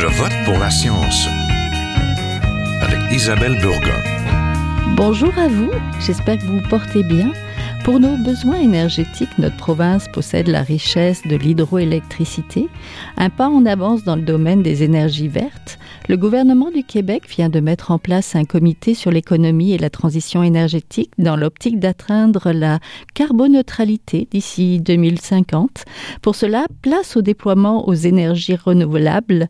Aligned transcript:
Je 0.00 0.06
vote 0.06 0.32
pour 0.44 0.56
la 0.60 0.70
science 0.70 1.26
avec 2.80 3.00
Isabelle 3.10 3.58
Burgon. 3.60 4.00
Bonjour 4.94 5.36
à 5.36 5.48
vous, 5.48 5.72
j'espère 5.98 6.38
que 6.38 6.44
vous 6.44 6.60
vous 6.60 6.68
portez 6.68 7.02
bien. 7.02 7.32
Pour 7.88 8.00
nos 8.00 8.18
besoins 8.18 8.60
énergétiques, 8.60 9.38
notre 9.38 9.56
province 9.56 10.08
possède 10.08 10.46
la 10.46 10.60
richesse 10.60 11.22
de 11.26 11.36
l'hydroélectricité, 11.36 12.68
un 13.16 13.30
pas 13.30 13.48
en 13.48 13.64
avance 13.64 14.04
dans 14.04 14.14
le 14.14 14.20
domaine 14.20 14.62
des 14.62 14.82
énergies 14.82 15.26
vertes. 15.26 15.78
Le 16.06 16.18
gouvernement 16.18 16.70
du 16.70 16.84
Québec 16.84 17.22
vient 17.30 17.48
de 17.48 17.60
mettre 17.60 17.90
en 17.90 17.98
place 17.98 18.36
un 18.36 18.44
comité 18.44 18.92
sur 18.92 19.10
l'économie 19.10 19.72
et 19.72 19.78
la 19.78 19.88
transition 19.88 20.42
énergétique 20.42 21.12
dans 21.16 21.34
l'optique 21.34 21.80
d'atteindre 21.80 22.52
la 22.52 22.78
carboneutralité 23.14 24.28
d'ici 24.30 24.80
2050. 24.80 25.86
Pour 26.20 26.34
cela, 26.34 26.66
place 26.82 27.16
au 27.16 27.22
déploiement 27.22 27.88
aux 27.88 27.94
énergies 27.94 28.56
renouvelables. 28.56 29.48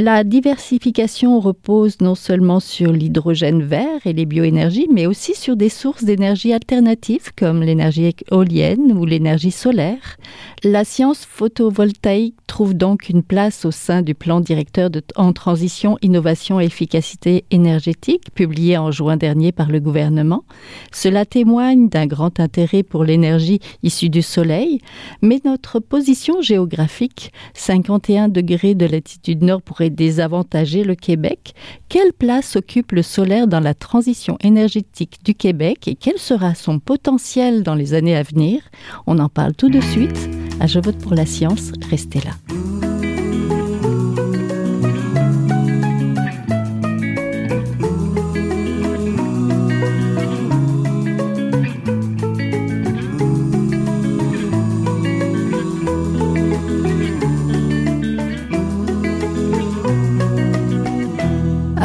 La 0.00 0.22
diversification 0.22 1.40
repose 1.40 2.00
non 2.00 2.14
seulement 2.14 2.60
sur 2.60 2.92
l'hydrogène 2.92 3.64
vert 3.64 3.98
et 4.04 4.12
les 4.12 4.26
bioénergies, 4.26 4.86
mais 4.92 5.06
aussi 5.06 5.34
sur 5.34 5.56
des 5.56 5.68
sources 5.68 6.04
d'énergie 6.04 6.52
alternatives 6.52 7.32
comme 7.36 7.64
l'énergie 7.64 8.14
éolienne 8.30 8.96
ou 8.96 9.04
l'énergie 9.04 9.50
solaire. 9.50 10.16
La 10.62 10.84
science 10.84 11.24
photovoltaïque 11.24 12.36
trouve 12.46 12.74
donc 12.74 13.08
une 13.08 13.24
place 13.24 13.64
au 13.64 13.72
sein 13.72 14.02
du 14.02 14.14
plan 14.14 14.38
directeur 14.38 14.88
en 15.16 15.32
transition, 15.32 15.98
innovation 16.00 16.60
et 16.60 16.66
efficacité 16.66 17.44
énergétique, 17.50 18.32
publié 18.36 18.78
en 18.78 18.92
juin 18.92 19.16
dernier 19.16 19.50
par 19.50 19.68
le 19.68 19.80
gouvernement. 19.80 20.44
Cela 20.92 21.24
témoigne 21.24 21.88
d'un 21.88 22.06
grand 22.06 22.38
intérêt 22.38 22.84
pour 22.84 23.02
l'énergie 23.02 23.58
issue 23.82 24.10
du 24.10 24.22
soleil, 24.22 24.80
mais 25.22 25.40
notre 25.44 25.80
position 25.80 26.40
géographique, 26.40 27.32
51 27.54 28.28
degrés 28.28 28.76
de 28.76 28.86
latitude 28.86 29.42
nord, 29.42 29.62
désavantager 29.90 30.84
le 30.84 30.94
Québec 30.94 31.54
Quelle 31.88 32.12
place 32.12 32.56
occupe 32.56 32.92
le 32.92 33.02
solaire 33.02 33.46
dans 33.46 33.60
la 33.60 33.74
transition 33.74 34.36
énergétique 34.42 35.18
du 35.24 35.34
Québec 35.34 35.88
et 35.88 35.94
quel 35.94 36.18
sera 36.18 36.54
son 36.54 36.78
potentiel 36.78 37.62
dans 37.62 37.74
les 37.74 37.94
années 37.94 38.16
à 38.16 38.22
venir? 38.22 38.62
On 39.06 39.18
en 39.18 39.28
parle 39.28 39.54
tout 39.54 39.70
de 39.70 39.80
suite. 39.80 40.28
À 40.60 40.66
Je 40.66 40.80
vote 40.80 40.98
pour 40.98 41.14
la 41.14 41.26
science, 41.26 41.72
restez 41.90 42.20
là. 42.20 42.57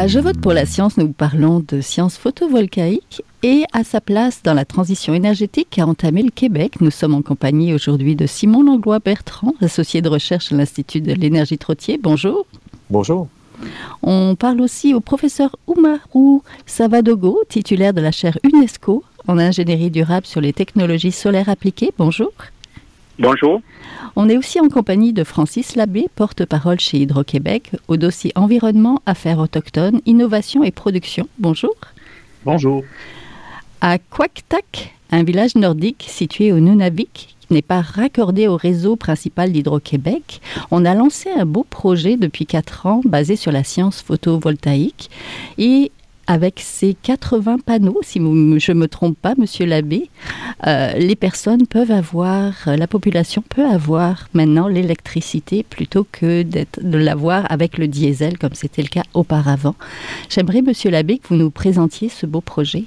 À 0.03 0.07
Je 0.07 0.19
vote 0.19 0.37
pour 0.41 0.51
la 0.51 0.65
science, 0.65 0.97
nous 0.97 1.13
parlons 1.13 1.63
de 1.65 1.79
science 1.79 2.17
photovoltaïque 2.17 3.23
et 3.41 3.63
à 3.71 3.85
sa 3.85 4.01
place 4.01 4.43
dans 4.43 4.53
la 4.53 4.65
transition 4.65 5.13
énergétique 5.13 5.69
qu'a 5.71 5.87
entamé 5.87 6.23
le 6.23 6.29
Québec. 6.29 6.81
Nous 6.81 6.91
sommes 6.91 7.15
en 7.15 7.21
compagnie 7.21 7.73
aujourd'hui 7.73 8.17
de 8.17 8.25
Simon 8.25 8.63
Langlois-Bertrand, 8.63 9.53
associé 9.61 10.01
de 10.01 10.09
recherche 10.09 10.51
à 10.51 10.57
l'Institut 10.57 10.99
de 10.99 11.13
l'énergie 11.13 11.57
Trottier. 11.57 11.97
Bonjour. 12.03 12.45
Bonjour. 12.89 13.29
On 14.01 14.35
parle 14.35 14.59
aussi 14.59 14.93
au 14.93 14.99
professeur 14.99 15.55
Oumarou 15.67 16.43
Savadogo, 16.65 17.39
titulaire 17.47 17.93
de 17.93 18.01
la 18.01 18.11
chaire 18.11 18.37
UNESCO 18.43 19.05
en 19.29 19.37
ingénierie 19.37 19.89
durable 19.89 20.25
sur 20.25 20.41
les 20.41 20.51
technologies 20.51 21.13
solaires 21.13 21.47
appliquées. 21.47 21.93
Bonjour. 21.97 22.33
Bonjour. 23.19 23.61
On 24.15 24.27
est 24.27 24.37
aussi 24.37 24.59
en 24.59 24.69
compagnie 24.69 25.13
de 25.13 25.23
Francis 25.23 25.75
Labbé, 25.75 26.07
porte-parole 26.15 26.79
chez 26.79 26.97
Hydro-Québec, 26.97 27.71
au 27.87 27.95
dossier 27.95 28.31
Environnement, 28.35 29.01
Affaires 29.05 29.37
autochtones, 29.37 30.01
Innovation 30.07 30.63
et 30.63 30.71
Production. 30.71 31.27
Bonjour. 31.37 31.75
Bonjour. 32.43 32.83
À 33.81 33.99
Quactac, 33.99 34.95
un 35.11 35.23
village 35.23 35.55
nordique 35.55 36.05
situé 36.07 36.51
au 36.51 36.59
Nunavik, 36.59 37.35
qui 37.39 37.53
n'est 37.53 37.61
pas 37.61 37.81
raccordé 37.81 38.47
au 38.47 38.57
réseau 38.57 38.95
principal 38.95 39.51
d'Hydro-Québec, 39.51 40.41
on 40.71 40.83
a 40.83 40.95
lancé 40.95 41.29
un 41.29 41.45
beau 41.45 41.67
projet 41.69 42.17
depuis 42.17 42.47
quatre 42.47 42.87
ans 42.87 43.01
basé 43.05 43.35
sur 43.35 43.51
la 43.51 43.63
science 43.63 44.01
photovoltaïque 44.01 45.11
et 45.59 45.91
avec 46.27 46.59
ces 46.59 46.93
80 46.93 47.59
panneaux, 47.65 47.99
si 48.01 48.19
je 48.19 48.71
ne 48.71 48.77
me 48.77 48.87
trompe 48.87 49.17
pas, 49.17 49.33
Monsieur 49.37 49.65
l'abbé, 49.65 50.09
euh, 50.67 50.93
les 50.93 51.15
personnes 51.15 51.67
peuvent 51.67 51.91
avoir, 51.91 52.53
la 52.65 52.87
population 52.87 53.43
peut 53.47 53.65
avoir 53.65 54.29
maintenant 54.33 54.67
l'électricité 54.67 55.63
plutôt 55.63 56.05
que 56.11 56.43
de 56.43 56.97
l'avoir 56.97 57.51
avec 57.51 57.77
le 57.77 57.87
diesel 57.87 58.37
comme 58.37 58.53
c'était 58.53 58.81
le 58.81 58.87
cas 58.87 59.03
auparavant. 59.13 59.75
J'aimerais, 60.29 60.61
Monsieur 60.61 60.91
l'abbé, 60.91 61.17
que 61.17 61.29
vous 61.29 61.35
nous 61.35 61.51
présentiez 61.51 62.09
ce 62.09 62.25
beau 62.25 62.41
projet. 62.41 62.85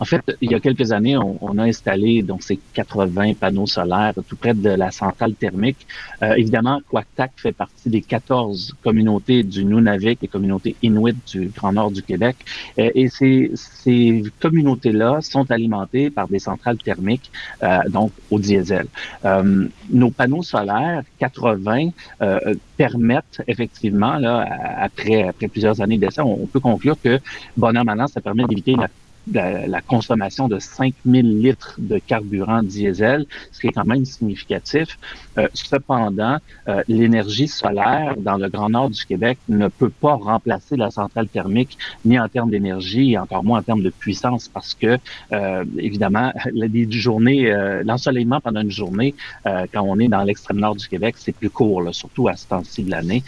En 0.00 0.04
fait, 0.04 0.22
il 0.40 0.50
y 0.50 0.54
a 0.54 0.60
quelques 0.60 0.92
années, 0.92 1.16
on, 1.16 1.58
a 1.58 1.64
installé 1.64 2.22
donc 2.22 2.42
ces 2.42 2.58
80 2.74 3.34
panneaux 3.34 3.66
solaires 3.66 4.14
tout 4.28 4.36
près 4.36 4.54
de 4.54 4.70
la 4.70 4.90
centrale 4.90 5.34
thermique. 5.34 5.86
Euh, 6.22 6.34
évidemment, 6.34 6.80
Quactac 6.90 7.32
fait 7.36 7.52
partie 7.52 7.90
des 7.90 8.00
14 8.00 8.74
communautés 8.82 9.42
du 9.42 9.64
Nunavik, 9.64 10.18
les 10.22 10.28
communautés 10.28 10.76
inuit 10.82 11.16
du 11.26 11.48
Grand 11.48 11.72
Nord 11.72 11.90
du 11.90 12.02
Québec. 12.02 12.36
Euh, 12.78 12.90
et 12.94 13.08
ces, 13.08 13.52
ces 13.54 14.22
communautés-là 14.40 15.20
sont 15.20 15.50
alimentées 15.50 16.10
par 16.10 16.28
des 16.28 16.38
centrales 16.38 16.78
thermiques, 16.78 17.30
euh, 17.62 17.78
donc 17.88 18.12
au 18.30 18.38
diesel. 18.38 18.86
Euh, 19.24 19.68
nos 19.90 20.10
panneaux 20.10 20.42
solaires, 20.42 21.02
80, 21.18 21.90
euh, 22.20 22.54
permettent 22.76 23.42
effectivement, 23.46 24.16
là, 24.18 24.46
après, 24.78 25.28
après 25.28 25.48
plusieurs 25.48 25.80
années 25.80 25.98
d'essai, 25.98 26.20
on, 26.22 26.42
on, 26.42 26.46
peut 26.46 26.60
conclure 26.60 26.96
que, 27.00 27.20
bon 27.56 27.76
an, 27.76 27.84
maintenant, 27.84 28.06
ça 28.06 28.20
permet 28.20 28.44
d'éviter 28.44 28.74
la 28.74 28.88
la, 29.26 29.82
consommation 29.82 30.48
de 30.48 30.58
5000 30.58 31.38
litres 31.38 31.74
de 31.78 31.98
carburant 31.98 32.62
diesel, 32.62 33.26
ce 33.50 33.60
qui 33.60 33.68
est 33.68 33.72
quand 33.72 33.84
même 33.84 34.04
significatif. 34.04 34.98
Euh, 35.38 35.48
cependant, 35.54 36.38
euh, 36.68 36.82
l'énergie 36.88 37.48
solaire 37.48 38.14
dans 38.18 38.36
le 38.36 38.48
Grand 38.48 38.68
Nord 38.68 38.90
du 38.90 39.04
Québec 39.04 39.38
ne 39.48 39.68
peut 39.68 39.88
pas 39.88 40.14
remplacer 40.14 40.76
la 40.76 40.90
centrale 40.90 41.28
thermique, 41.28 41.78
ni 42.04 42.18
en 42.18 42.28
termes 42.28 42.50
d'énergie, 42.50 43.12
et 43.12 43.18
encore 43.18 43.42
moins 43.42 43.60
en 43.60 43.62
termes 43.62 43.82
de 43.82 43.90
puissance, 43.90 44.48
parce 44.48 44.74
que, 44.74 44.98
euh, 45.32 45.64
évidemment, 45.78 46.32
les 46.52 46.90
journées, 46.90 47.50
l'ensoleillement 47.84 48.40
pendant 48.40 48.60
une 48.60 48.70
journée, 48.70 49.14
quand 49.44 49.82
on 49.82 49.98
est 49.98 50.08
dans 50.08 50.22
l'extrême 50.22 50.58
nord 50.58 50.76
du 50.76 50.86
Québec, 50.86 51.14
c'est 51.18 51.32
plus 51.32 51.50
court, 51.50 51.82
là, 51.82 51.92
surtout 51.92 52.28
à 52.28 52.36
ce 52.36 52.46
temps-ci 52.48 52.82
de 52.84 52.90
l'année. 52.90 53.22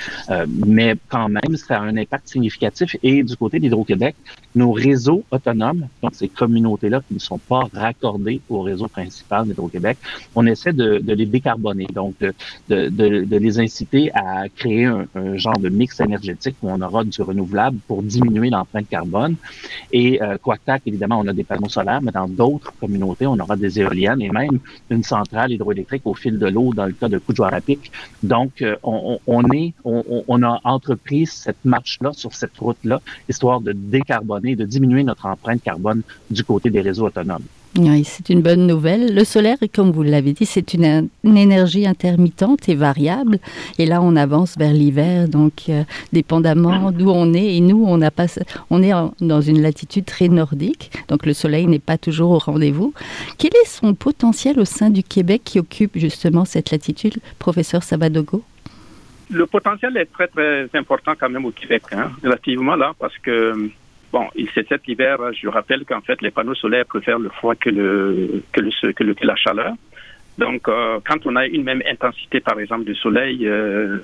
mais 0.67 0.95
quand 1.09 1.29
même, 1.29 1.57
ça 1.57 1.79
a 1.79 1.81
un 1.81 1.97
impact 1.97 2.29
significatif. 2.29 2.97
Et 3.03 3.23
du 3.23 3.37
côté 3.37 3.59
d'Hydro-Québec, 3.59 4.15
nos 4.55 4.73
réseaux 4.73 5.25
autonomes, 5.31 5.89
donc 6.03 6.15
ces 6.15 6.29
communautés-là 6.29 7.01
qui 7.07 7.15
ne 7.15 7.19
sont 7.19 7.39
pas 7.39 7.69
raccordées 7.73 8.41
au 8.49 8.61
réseau 8.61 8.89
principal 8.89 9.47
d'Hydro-Québec, 9.47 9.99
on 10.35 10.47
essaie 10.47 10.73
de, 10.73 10.99
de, 10.99 11.13
les 11.13 11.27
décarboner, 11.27 11.87
donc 11.95 12.15
de, 12.21 12.33
de, 12.69 12.89
de, 13.25 13.37
les 13.37 13.59
inciter 13.61 14.11
à 14.15 14.49
créer 14.49 14.85
un, 14.85 15.07
un, 15.15 15.37
genre 15.37 15.59
de 15.59 15.69
mix 15.69 16.01
énergétique 16.01 16.57
où 16.63 16.71
on 16.71 16.81
aura 16.81 17.05
du 17.05 17.23
renouvelable 17.23 17.79
pour 17.89 18.03
diminuer 18.03 18.51
l'empreinte 18.51 18.89
carbone. 18.89 19.37
Et 19.93 20.23
euh, 20.23 20.37
évidemment, 20.87 21.21
on 21.21 21.29
a 21.29 21.33
des 21.33 21.45
panneaux 21.45 21.69
solaires, 21.69 22.03
mais 22.03 22.13
dans 22.13 22.29
d'autres 22.29 22.73
communautés, 22.81 23.27
on 23.27 23.39
aura 23.39 23.57
des 23.57 23.81
éoliennes 23.81 24.23
et 24.23 24.31
même 24.31 24.59
une 24.91 25.03
centrale 25.03 25.53
hydroélectrique 25.53 26.03
au 26.05 26.15
fil 26.15 26.39
de 26.39 26.47
l'eau 26.47 26.73
dans 26.75 26.87
le 26.87 26.93
cas 26.93 27.09
de 27.09 27.19
Coudjoarapic. 27.19 27.91
Donc, 28.23 28.63
euh, 28.63 28.77
on, 28.83 29.19
on, 29.27 29.51
est, 29.53 29.73
on, 29.85 30.25
on 30.27 30.43
a 30.43 30.61
entrepris 30.65 31.27
cette 31.27 31.65
marche-là 31.65 32.13
sur 32.13 32.35
cette 32.35 32.57
route-là, 32.59 33.01
histoire 33.29 33.61
de 33.61 33.73
décarboner 33.73 34.57
de 34.57 34.65
diminuer 34.65 35.05
notre 35.05 35.27
empreinte 35.27 35.63
carbone 35.63 36.03
du 36.31 36.45
côté 36.45 36.71
des 36.71 36.81
réseaux 36.81 37.07
autonomes. 37.07 37.45
Oui, 37.77 38.05
c'est 38.05 38.31
une 38.31 38.41
bonne 38.41 38.69
nouvelle. 38.69 39.13
Le 39.15 39.25
solaire, 39.25 39.57
comme 39.75 39.91
vous 39.91 40.05
l'avez 40.05 40.33
dit, 40.33 40.47
c'est 40.47 40.75
une, 40.75 41.09
énergie 41.25 41.89
intermittente 41.89 42.69
et 42.69 42.77
variable. 42.77 43.39
Et 43.79 43.87
là, 43.87 44.01
on 44.01 44.15
avance 44.15 44.57
vers 44.57 44.73
l'hiver, 44.73 45.29
donc 45.29 45.65
euh, 45.69 45.83
dépendamment 46.13 46.93
d'où 46.93 47.11
on 47.11 47.35
est. 47.35 47.57
Et 47.57 47.61
nous, 47.61 47.85
on, 47.85 48.01
a 48.01 48.13
pas, 48.13 48.27
on 48.71 48.81
est 48.81 48.93
dans 49.21 49.41
une 49.41 49.61
latitude 49.61 50.05
très 50.05 50.29
nordique, 50.29 50.93
donc 51.09 51.27
le 51.27 51.33
soleil 51.33 51.67
n'est 51.67 51.81
pas 51.81 51.99
toujours 51.99 52.31
au 52.31 52.39
rendez-vous. 52.39 52.95
Quel 53.39 53.51
est 53.51 53.69
son 53.69 53.95
potentiel 53.95 54.61
au 54.61 54.65
sein 54.65 54.91
du 54.91 55.03
Québec 55.03 55.43
qui 55.45 55.59
occupe 55.59 55.99
justement 55.99 56.45
cette 56.45 56.71
latitude, 56.71 57.17
professeur 57.41 57.83
Sabadogo? 57.83 58.45
Le 59.31 59.47
potentiel 59.47 59.97
est 59.97 60.13
très, 60.13 60.29
très 60.29 60.69
important 60.75 61.15
quand 61.19 61.29
même 61.29 61.45
au 61.45 61.51
Québec, 61.51 61.83
hein, 61.91 62.13
relativement 62.23 62.77
là, 62.77 62.93
parce 63.01 63.19
que 63.19 63.69
Bon, 64.15 64.29
il 64.37 64.49
c'est 64.55 64.69
cet 64.69 64.87
hiver, 64.87 65.19
je 65.33 65.49
rappelle 65.49 65.85
qu'en 65.85 66.01
fait, 66.01 66.23
les 66.23 66.31
panneaux 66.31 66.55
solaires 66.55 66.87
préfèrent 66.87 67.19
le 67.19 67.31
froid 67.31 67.57
que 67.57 67.69
la 67.71 69.35
chaleur. 69.35 69.73
Donc, 70.39 70.69
euh, 70.69 71.01
quand 71.05 71.27
on 71.27 71.35
a 71.35 71.47
une 71.47 71.65
même 71.65 71.83
intensité, 71.85 72.39
par 72.39 72.61
exemple, 72.61 72.85
de 72.85 72.95
soleil, 72.95 73.45
euh, 73.45 73.99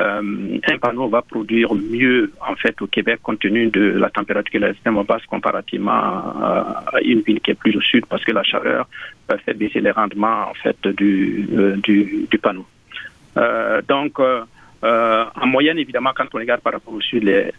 euh, 0.00 0.58
un 0.68 0.78
panneau 0.78 1.08
va 1.08 1.22
produire 1.22 1.72
mieux 1.76 2.32
en 2.40 2.56
fait 2.56 2.82
au 2.82 2.88
Québec 2.88 3.20
compte 3.22 3.38
tenu 3.38 3.68
de 3.68 3.92
la 3.92 4.10
température 4.10 4.50
qui 4.50 4.56
est 4.56 4.68
extrêmement 4.68 5.04
basse 5.04 5.24
comparativement 5.26 5.92
à, 5.92 6.82
une 7.04 7.20
ville 7.20 7.40
qui 7.40 7.52
est 7.52 7.54
plus 7.54 7.76
au 7.76 7.80
sud 7.80 8.04
parce 8.06 8.24
que 8.24 8.32
la 8.32 8.42
chaleur 8.42 8.88
va 9.28 9.38
faire 9.38 9.54
baisser 9.54 9.78
les 9.78 9.92
rendements 9.92 10.50
en 10.50 10.54
fait 10.54 10.76
du 10.88 11.46
du, 11.84 12.26
du 12.28 12.38
panneau. 12.38 12.66
donc 13.86 14.18
Euh, 14.86 15.24
en 15.34 15.46
moyenne, 15.46 15.78
évidemment, 15.78 16.12
quand 16.14 16.26
on 16.32 16.38
regarde 16.38 16.60
par 16.60 16.74
rapport 16.74 16.94
au 16.94 17.00
sud, 17.00 17.24
les, 17.24 17.50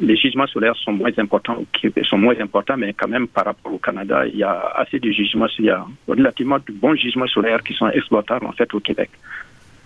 les, 0.00 0.16
gisements 0.16 0.46
solaires 0.46 0.76
sont 0.76 0.92
moins 0.92 1.10
importants, 1.18 1.62
sont 2.04 2.18
moins 2.18 2.38
importants, 2.40 2.78
mais 2.78 2.94
quand 2.94 3.08
même 3.08 3.28
par 3.28 3.44
rapport 3.44 3.74
au 3.74 3.78
Canada, 3.78 4.26
il 4.26 4.36
y 4.38 4.42
a 4.42 4.72
assez 4.76 4.98
de 4.98 5.10
gisements, 5.10 5.46
il 5.58 5.66
y 5.66 5.70
a 5.70 5.84
relativement 6.08 6.56
de 6.58 6.72
bons 6.72 6.94
gisements 6.94 7.26
solaires 7.26 7.62
qui 7.62 7.74
sont 7.74 7.90
exploitables 7.90 8.46
en 8.46 8.52
fait 8.52 8.72
au 8.72 8.80
Québec. 8.80 9.10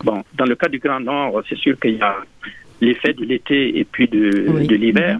Bon, 0.05 0.23
dans 0.35 0.45
le 0.45 0.55
cas 0.55 0.69
du 0.69 0.79
Grand 0.79 1.01
Nord, 1.01 1.43
c'est 1.49 1.59
sûr 1.59 1.79
qu'il 1.81 1.97
y 1.97 2.03
a 2.03 2.17
l'effet 2.81 3.13
de 3.13 3.25
l'été 3.25 3.79
et 3.79 3.85
puis 3.85 4.07
de, 4.07 4.65
de 4.65 4.75
l'hiver. 4.77 5.19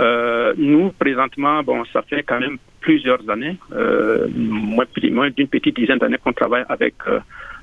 Euh, 0.00 0.54
nous, 0.56 0.90
présentement, 0.90 1.62
bon, 1.62 1.84
ça 1.92 2.02
fait 2.02 2.24
quand 2.24 2.40
même 2.40 2.58
plusieurs 2.80 3.28
années, 3.30 3.56
euh, 3.72 4.26
moins, 4.34 4.86
moins 5.12 5.30
d'une 5.30 5.48
petite 5.48 5.76
dizaine 5.76 5.98
d'années 5.98 6.18
qu'on 6.22 6.32
travaille 6.32 6.64
avec 6.68 6.94
euh, 7.06 7.20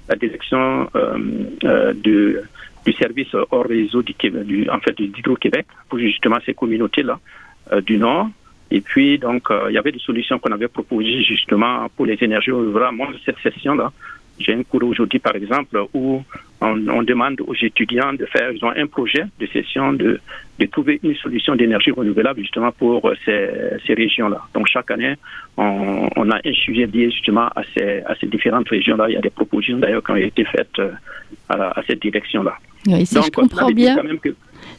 la 0.08 0.16
direction 0.16 0.90
de, 0.94 2.44
du 2.86 2.94
service 2.94 3.34
hors 3.52 3.66
réseau 3.66 4.02
du, 4.02 4.14
du 4.14 4.70
en 4.70 4.80
fait, 4.80 4.96
d'Hydro-Québec 5.00 5.66
pour 5.90 6.00
justement 6.00 6.38
ces 6.46 6.54
communautés-là 6.54 7.20
euh, 7.72 7.82
du 7.82 7.98
Nord. 7.98 8.30
Et 8.74 8.80
puis, 8.80 9.20
donc, 9.20 9.50
il 9.68 9.74
y 9.74 9.78
avait 9.78 9.92
des 9.92 10.00
solutions 10.00 10.40
qu'on 10.40 10.54
avait 10.54 10.70
proposées 10.70 11.24
justement 11.24 11.90
pour 11.98 12.06
les 12.06 12.18
énergies 12.22 12.52
renouvelables. 12.52 12.96
Moi, 12.96 13.10
cette 13.26 13.38
session-là, 13.40 13.92
j'ai 14.42 14.54
un 14.54 14.64
cours 14.64 14.84
aujourd'hui, 14.84 15.20
par 15.20 15.36
exemple, 15.36 15.80
où 15.94 16.24
on, 16.62 17.04
demande 17.04 17.42
aux 17.42 17.56
étudiants 17.56 18.14
de 18.14 18.26
faire, 18.26 18.52
ils 18.52 18.64
ont 18.64 18.72
un 18.76 18.88
projet 18.88 19.26
de 19.40 19.48
session 19.48 19.94
de, 19.94 20.20
de 20.60 20.66
trouver 20.68 21.00
une 21.04 21.16
solution 21.16 21.56
d'énergie 21.56 21.92
renouvelable 21.92 22.42
justement 22.42 22.72
pour 22.72 23.12
ces, 23.26 23.50
ces 23.86 23.94
régions-là. 23.94 24.42
Donc 24.54 24.68
chaque 24.68 24.92
année, 24.92 25.16
on, 25.58 26.08
on, 26.16 26.30
a 26.30 26.38
un 26.38 26.54
sujet 26.54 26.86
lié 26.86 27.10
justement 27.10 27.48
à 27.48 27.64
ces, 27.74 28.02
à 28.06 28.16
ces 28.20 28.28
différentes 28.28 28.70
régions-là. 28.70 29.06
Il 29.10 29.14
y 29.14 29.18
a 29.18 29.22
des 29.22 29.32
propositions 29.32 29.80
d'ailleurs 29.80 30.04
qui 30.04 30.12
ont 30.12 30.16
été 30.16 30.46
faites 30.46 30.78
euh, 30.80 30.92
à, 31.50 31.80
à 31.80 31.84
cette 31.88 32.02
direction-là. 32.02 32.56
Oui, 32.88 33.06
si 33.06 33.16
je 33.16 33.32
comprends 33.32 33.72
bien, 33.72 33.98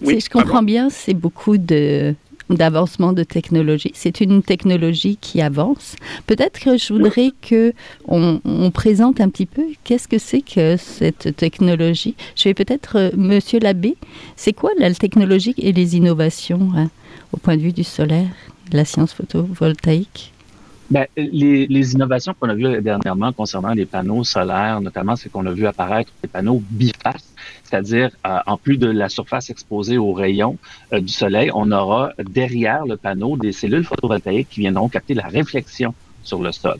si 0.03 0.21
je 0.21 0.31
comprends 0.31 0.63
bien, 0.63 0.89
c'est 0.91 1.15
beaucoup 1.15 1.59
de 1.59 2.15
d'avancement 2.51 3.13
de 3.13 3.25
technologie. 3.25 3.93
C'est 3.95 4.21
une 4.21 4.43
technologie 4.43 5.17
qui 5.21 5.41
avance. 5.41 5.97
Peut-être 6.27 6.61
que 6.61 6.77
je 6.77 6.93
voudrais 6.93 7.33
que 7.43 7.73
on, 8.07 8.41
présente 8.73 9.21
un 9.21 9.29
petit 9.29 9.47
peu 9.47 9.63
qu'est-ce 9.85 10.09
que 10.09 10.19
c'est 10.19 10.43
que 10.43 10.77
cette 10.77 11.37
technologie. 11.37 12.15
Je 12.37 12.45
vais 12.45 12.55
peut-être, 12.55 12.97
euh, 12.97 13.11
Monsieur 13.17 13.59
l'abbé, 13.61 13.97
c'est 14.37 14.53
quoi 14.53 14.71
la 14.79 14.93
technologie 14.95 15.55
et 15.59 15.73
les 15.73 15.97
innovations 15.97 16.71
hein, 16.77 16.91
au 17.33 17.37
point 17.37 17.57
de 17.57 17.63
vue 17.63 17.73
du 17.73 17.85
solaire, 17.85 18.29
la 18.73 18.85
science 18.85 19.13
photovoltaïque? 19.13 20.33
Ben, 20.91 21.07
les, 21.17 21.67
les, 21.67 21.95
innovations 21.95 22.35
qu'on 22.39 22.49
a 22.49 22.55
vues 22.55 22.83
dernièrement 22.83 23.33
concernant 23.33 23.73
les 23.73 23.87
panneaux 23.87 24.25
solaires, 24.25 24.81
notamment, 24.81 25.17
c'est 25.17 25.31
qu'on 25.31 25.47
a 25.47 25.53
vu 25.53 25.67
apparaître 25.67 26.13
des 26.23 26.29
panneaux 26.29 26.63
bifaces, 26.71 27.35
c'est-à-dire 27.65 28.11
euh, 28.27 28.39
en 28.47 28.57
plus 28.57 28.77
de 28.77 28.89
la 28.89 29.09
surface 29.09 29.49
exposée 29.51 29.99
aux 29.99 30.13
rayons 30.13 30.59
euh, 30.93 31.01
du 31.01 31.13
soleil, 31.13 31.51
on 31.55 31.71
aura 31.73 32.13
derrière 32.19 32.85
le 32.85 32.97
panneau 32.97 33.37
des 33.37 33.53
cellules 33.53 33.85
photovoltaïques 33.85 34.49
qui 34.51 34.61
viendront 34.61 34.89
capter 34.89 35.15
la 35.15 35.27
réflexion 35.27 35.95
sur 36.23 36.43
le 36.43 36.53
sol. 36.53 36.79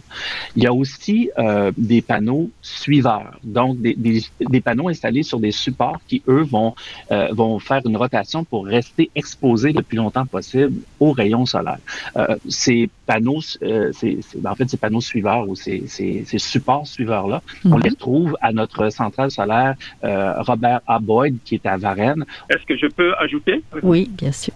Il 0.57 0.63
y 0.63 0.67
a 0.67 0.73
aussi 0.73 1.31
euh, 1.39 1.73
des 1.77 2.03
panneaux 2.03 2.51
suiveurs, 2.61 3.39
donc 3.45 3.81
des, 3.81 3.95
des, 3.95 4.23
des, 4.41 4.61
panneaux 4.61 4.89
installés 4.89 5.23
sur 5.23 5.41
des 5.41 5.53
supports 5.53 6.01
qui, 6.09 6.23
eux, 6.29 6.43
vont, 6.43 6.75
euh, 7.11 7.29
vont 7.33 7.59
faire 7.59 7.83
une 7.85 7.97
rotation 7.97 8.45
pour 8.45 8.67
rester 8.67 9.11
exposés 9.15 9.73
le 9.73 9.83
plus 9.83 9.97
longtemps 9.97 10.27
possible 10.27 10.81
aux 11.01 11.13
rayons 11.13 11.47
solaires. 11.47 11.79
Euh, 12.17 12.37
ces 12.49 12.89
panneaux, 13.07 13.41
euh, 13.63 13.93
ben, 14.37 14.51
en 14.51 14.55
fait, 14.55 14.69
ces 14.69 14.77
panneaux 14.77 15.01
suiveurs 15.01 15.49
ou 15.49 15.55
ces, 15.55 15.87
ces, 15.87 16.25
ces 16.25 16.39
supports 16.39 16.87
suiveurs-là, 16.87 17.43
on 17.65 17.77
mhm. 17.77 17.83
les 17.83 17.91
retrouve 17.91 18.37
à 18.41 18.53
notre 18.53 18.91
centrale 18.91 19.31
solaire 19.31 19.75
euh, 20.05 20.35
Robert 20.39 20.81
A. 20.87 20.99
Boyd, 20.99 21.39
qui 21.45 21.57
est 21.57 21.67
à 21.67 21.77
Varennes. 21.77 22.25
Est-ce 22.51 22.65
que 22.67 22.77
je 22.77 22.87
peux 22.87 23.15
ajouter? 23.19 23.63
Oui, 23.83 24.09
bien 24.11 24.33
sûr. 24.33 24.55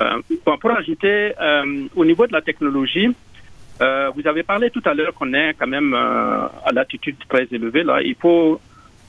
Euh, 0.00 0.20
pour 0.44 0.70
ajouter, 0.70 1.32
au 1.96 2.04
niveau 2.04 2.26
de 2.26 2.32
la 2.32 2.40
technologie, 2.40 3.08
euh, 3.80 4.10
vous 4.14 4.26
avez 4.26 4.42
parlé 4.42 4.70
tout 4.70 4.82
à 4.84 4.94
l'heure 4.94 5.14
qu'on 5.14 5.32
est 5.34 5.54
quand 5.54 5.66
même 5.66 5.94
euh, 5.94 6.46
à 6.64 6.72
l'altitude 6.72 7.16
très 7.28 7.46
élevée. 7.50 7.84
Là, 7.84 8.02
il 8.02 8.16
faut 8.16 8.60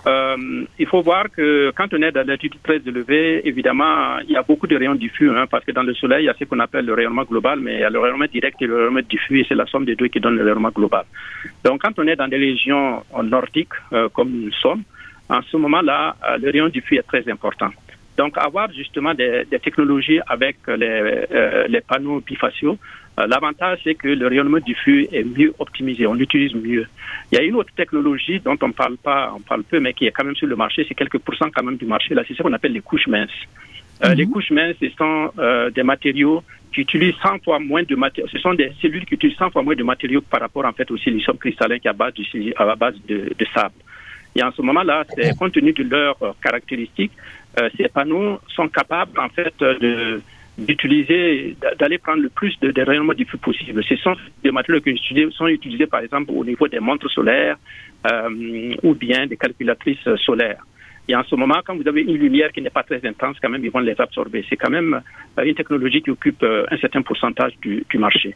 euh, 0.07 0.65
il 0.77 0.87
faut 0.87 1.01
voir 1.01 1.25
que 1.29 1.71
quand 1.75 1.93
on 1.93 2.01
est 2.01 2.15
à 2.15 2.23
l'altitude 2.23 2.61
très 2.63 2.77
élevée, 2.77 3.45
évidemment, 3.45 4.19
il 4.19 4.31
y 4.31 4.37
a 4.37 4.43
beaucoup 4.43 4.65
de 4.65 4.77
rayons 4.77 4.95
diffus, 4.95 5.29
hein, 5.29 5.45
parce 5.49 5.65
que 5.65 5.71
dans 5.71 5.83
le 5.83 5.93
Soleil, 5.93 6.23
il 6.23 6.27
y 6.27 6.29
a 6.29 6.35
ce 6.39 6.45
qu'on 6.45 6.59
appelle 6.59 6.85
le 6.85 6.93
rayonnement 6.93 7.23
global, 7.23 7.59
mais 7.59 7.75
il 7.75 7.79
y 7.81 7.83
a 7.83 7.89
le 7.89 7.99
rayonnement 7.99 8.25
direct 8.31 8.61
et 8.61 8.67
le 8.67 8.77
rayonnement 8.77 9.01
diffus, 9.09 9.41
et 9.41 9.45
c'est 9.47 9.55
la 9.55 9.65
somme 9.65 9.85
des 9.85 9.95
deux 9.95 10.07
qui 10.07 10.21
donne 10.21 10.37
le 10.37 10.43
rayonnement 10.43 10.69
global. 10.69 11.03
Donc, 11.65 11.81
quand 11.81 11.99
on 11.99 12.07
est 12.07 12.15
dans 12.15 12.29
des 12.29 12.37
régions 12.37 13.03
nordiques, 13.23 13.73
euh, 13.91 14.07
comme 14.09 14.31
nous 14.31 14.53
sommes, 14.53 14.83
en 15.27 15.41
ce 15.41 15.57
moment-là, 15.57 16.15
euh, 16.29 16.37
le 16.37 16.49
rayon 16.49 16.69
diffus 16.69 16.95
est 16.95 17.03
très 17.07 17.29
important. 17.29 17.69
Donc, 18.17 18.37
avoir 18.37 18.71
justement 18.71 19.13
des, 19.13 19.45
des 19.51 19.59
technologies 19.59 20.19
avec 20.27 20.57
les, 20.67 21.25
euh, 21.31 21.67
les 21.67 21.81
panneaux 21.81 22.21
bifaciaux, 22.21 22.77
l'avantage, 23.27 23.79
c'est 23.83 23.95
que 23.95 24.07
le 24.07 24.27
rayonnement 24.27 24.59
diffus 24.59 25.07
est 25.11 25.23
mieux 25.23 25.53
optimisé, 25.59 26.07
on 26.07 26.13
l'utilise 26.13 26.53
mieux. 26.53 26.87
Il 27.31 27.37
y 27.37 27.41
a 27.41 27.43
une 27.43 27.55
autre 27.55 27.73
technologie 27.75 28.39
dont 28.39 28.57
on 28.61 28.71
parle 28.71 28.97
pas, 28.97 29.33
on 29.35 29.41
parle 29.41 29.63
peu, 29.63 29.79
mais 29.79 29.93
qui 29.93 30.05
est 30.05 30.11
quand 30.11 30.23
même 30.23 30.35
sur 30.35 30.47
le 30.47 30.55
marché, 30.55 30.85
c'est 30.87 30.95
quelques 30.95 31.19
pourcents 31.19 31.49
quand 31.53 31.63
même 31.63 31.77
du 31.77 31.85
marché. 31.85 32.13
Là, 32.13 32.23
c'est 32.27 32.33
ce 32.35 32.43
qu'on 32.43 32.53
appelle 32.53 32.73
les 32.73 32.81
couches 32.81 33.07
minces. 33.07 33.29
Euh, 34.03 34.13
Les 34.13 34.25
mhm. 34.25 34.31
couches 34.31 34.51
minces, 34.51 34.75
ce 34.79 34.89
sont 34.97 35.31
euh, 35.39 35.69
des 35.71 35.83
matériaux 35.83 36.43
qui 36.73 36.81
utilisent 36.81 37.15
100 37.21 37.39
fois 37.43 37.59
moins 37.59 37.83
de 37.83 37.95
matériaux. 37.95 38.29
Ce 38.31 38.39
sont 38.39 38.53
des 38.53 38.71
cellules 38.81 39.05
qui 39.05 39.15
utilisent 39.15 39.37
100 39.37 39.51
fois 39.51 39.63
moins 39.63 39.75
de 39.75 39.83
matériaux 39.83 40.21
par 40.21 40.39
rapport 40.39 40.65
en 40.65 40.71
fait 40.71 40.89
au 40.91 40.97
silicium 40.97 41.37
cristallin 41.37 41.79
qui 41.79 41.87
est 41.87 41.91
à 41.91 41.93
base, 41.93 42.13
du, 42.13 42.53
à 42.55 42.75
base 42.75 42.95
de, 43.07 43.33
de 43.37 43.45
sable. 43.53 43.75
Et 44.35 44.43
en 44.43 44.51
ce 44.51 44.61
moment-là, 44.61 45.05
compte 45.37 45.53
tenu 45.53 45.73
de 45.73 45.83
leurs 45.83 46.17
caractéristiques, 46.41 47.11
euh, 47.59 47.69
ces 47.75 47.89
panneaux 47.89 48.39
sont 48.55 48.67
capables 48.67 49.19
en 49.19 49.27
fait 49.29 49.53
de 49.59 50.21
d'utiliser, 50.65 51.55
d'aller 51.79 51.97
prendre 51.97 52.21
le 52.21 52.29
plus 52.29 52.57
de, 52.59 52.71
de 52.71 52.81
rayonnement 52.81 53.13
diffus 53.13 53.37
possible. 53.37 53.83
Ce 53.83 53.95
sont 53.97 54.15
des 54.43 54.51
matériaux 54.51 54.81
qui 54.81 54.99
sont 55.31 55.47
utilisés, 55.47 55.87
par 55.87 56.01
exemple, 56.01 56.31
au 56.35 56.43
niveau 56.43 56.67
des 56.67 56.79
montres 56.79 57.09
solaires 57.11 57.57
euh, 58.11 58.75
ou 58.83 58.93
bien 58.93 59.27
des 59.27 59.37
calculatrices 59.37 60.07
solaires. 60.25 60.63
Et 61.09 61.15
en 61.15 61.23
ce 61.23 61.35
moment, 61.35 61.59
quand 61.65 61.75
vous 61.75 61.87
avez 61.87 62.01
une 62.01 62.17
lumière 62.17 62.51
qui 62.51 62.61
n'est 62.61 62.69
pas 62.69 62.83
très 62.83 63.03
intense, 63.03 63.37
quand 63.41 63.49
même, 63.49 63.65
ils 63.65 63.71
vont 63.71 63.79
les 63.79 63.99
absorber. 63.99 64.45
C'est 64.47 64.57
quand 64.57 64.69
même 64.69 65.01
euh, 65.39 65.43
une 65.43 65.55
technologie 65.55 66.03
qui 66.03 66.11
occupe 66.11 66.43
euh, 66.43 66.65
un 66.69 66.77
certain 66.77 67.01
pourcentage 67.01 67.53
du, 67.61 67.83
du 67.89 67.97
marché. 67.97 68.35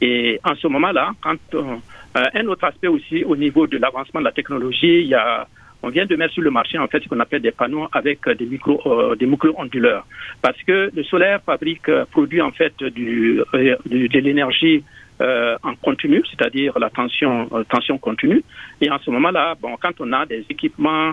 Et 0.00 0.40
en 0.42 0.54
ce 0.54 0.66
moment-là, 0.68 1.12
quand 1.20 1.36
euh, 1.54 1.76
un 2.14 2.46
autre 2.46 2.64
aspect 2.64 2.88
aussi 2.88 3.24
au 3.24 3.36
niveau 3.36 3.66
de 3.66 3.76
l'avancement 3.76 4.20
de 4.20 4.24
la 4.24 4.32
technologie, 4.32 5.00
il 5.02 5.08
y 5.08 5.14
a 5.14 5.46
on 5.84 5.90
vient 5.90 6.06
de 6.06 6.16
mettre 6.16 6.32
sur 6.32 6.42
le 6.42 6.50
marché 6.50 6.78
en 6.78 6.88
fait 6.88 7.02
ce 7.02 7.08
qu'on 7.08 7.20
appelle 7.20 7.42
des 7.42 7.52
panneaux 7.52 7.88
avec 7.92 8.26
des 8.28 8.46
micro 8.46 8.80
euh, 8.86 9.14
des 9.16 9.26
micro 9.26 9.48
onduleurs 9.56 10.06
parce 10.40 10.60
que 10.62 10.90
le 10.94 11.02
solaire 11.04 11.40
fabrique 11.44 11.88
euh, 11.88 12.06
produit 12.10 12.40
en 12.40 12.52
fait 12.52 12.74
du, 12.82 13.40
euh, 13.54 13.76
de 13.84 14.18
l'énergie 14.18 14.82
euh, 15.20 15.56
en 15.62 15.74
continu, 15.76 16.22
c'est-à-dire 16.28 16.76
la 16.78 16.90
tension 16.90 17.48
tension 17.68 17.98
continue. 17.98 18.42
Et 18.80 18.90
en 18.90 18.98
ce 18.98 19.10
moment-là, 19.12 19.54
bon, 19.60 19.76
quand 19.80 19.92
on 20.00 20.12
a 20.12 20.26
des 20.26 20.44
équipements 20.50 21.12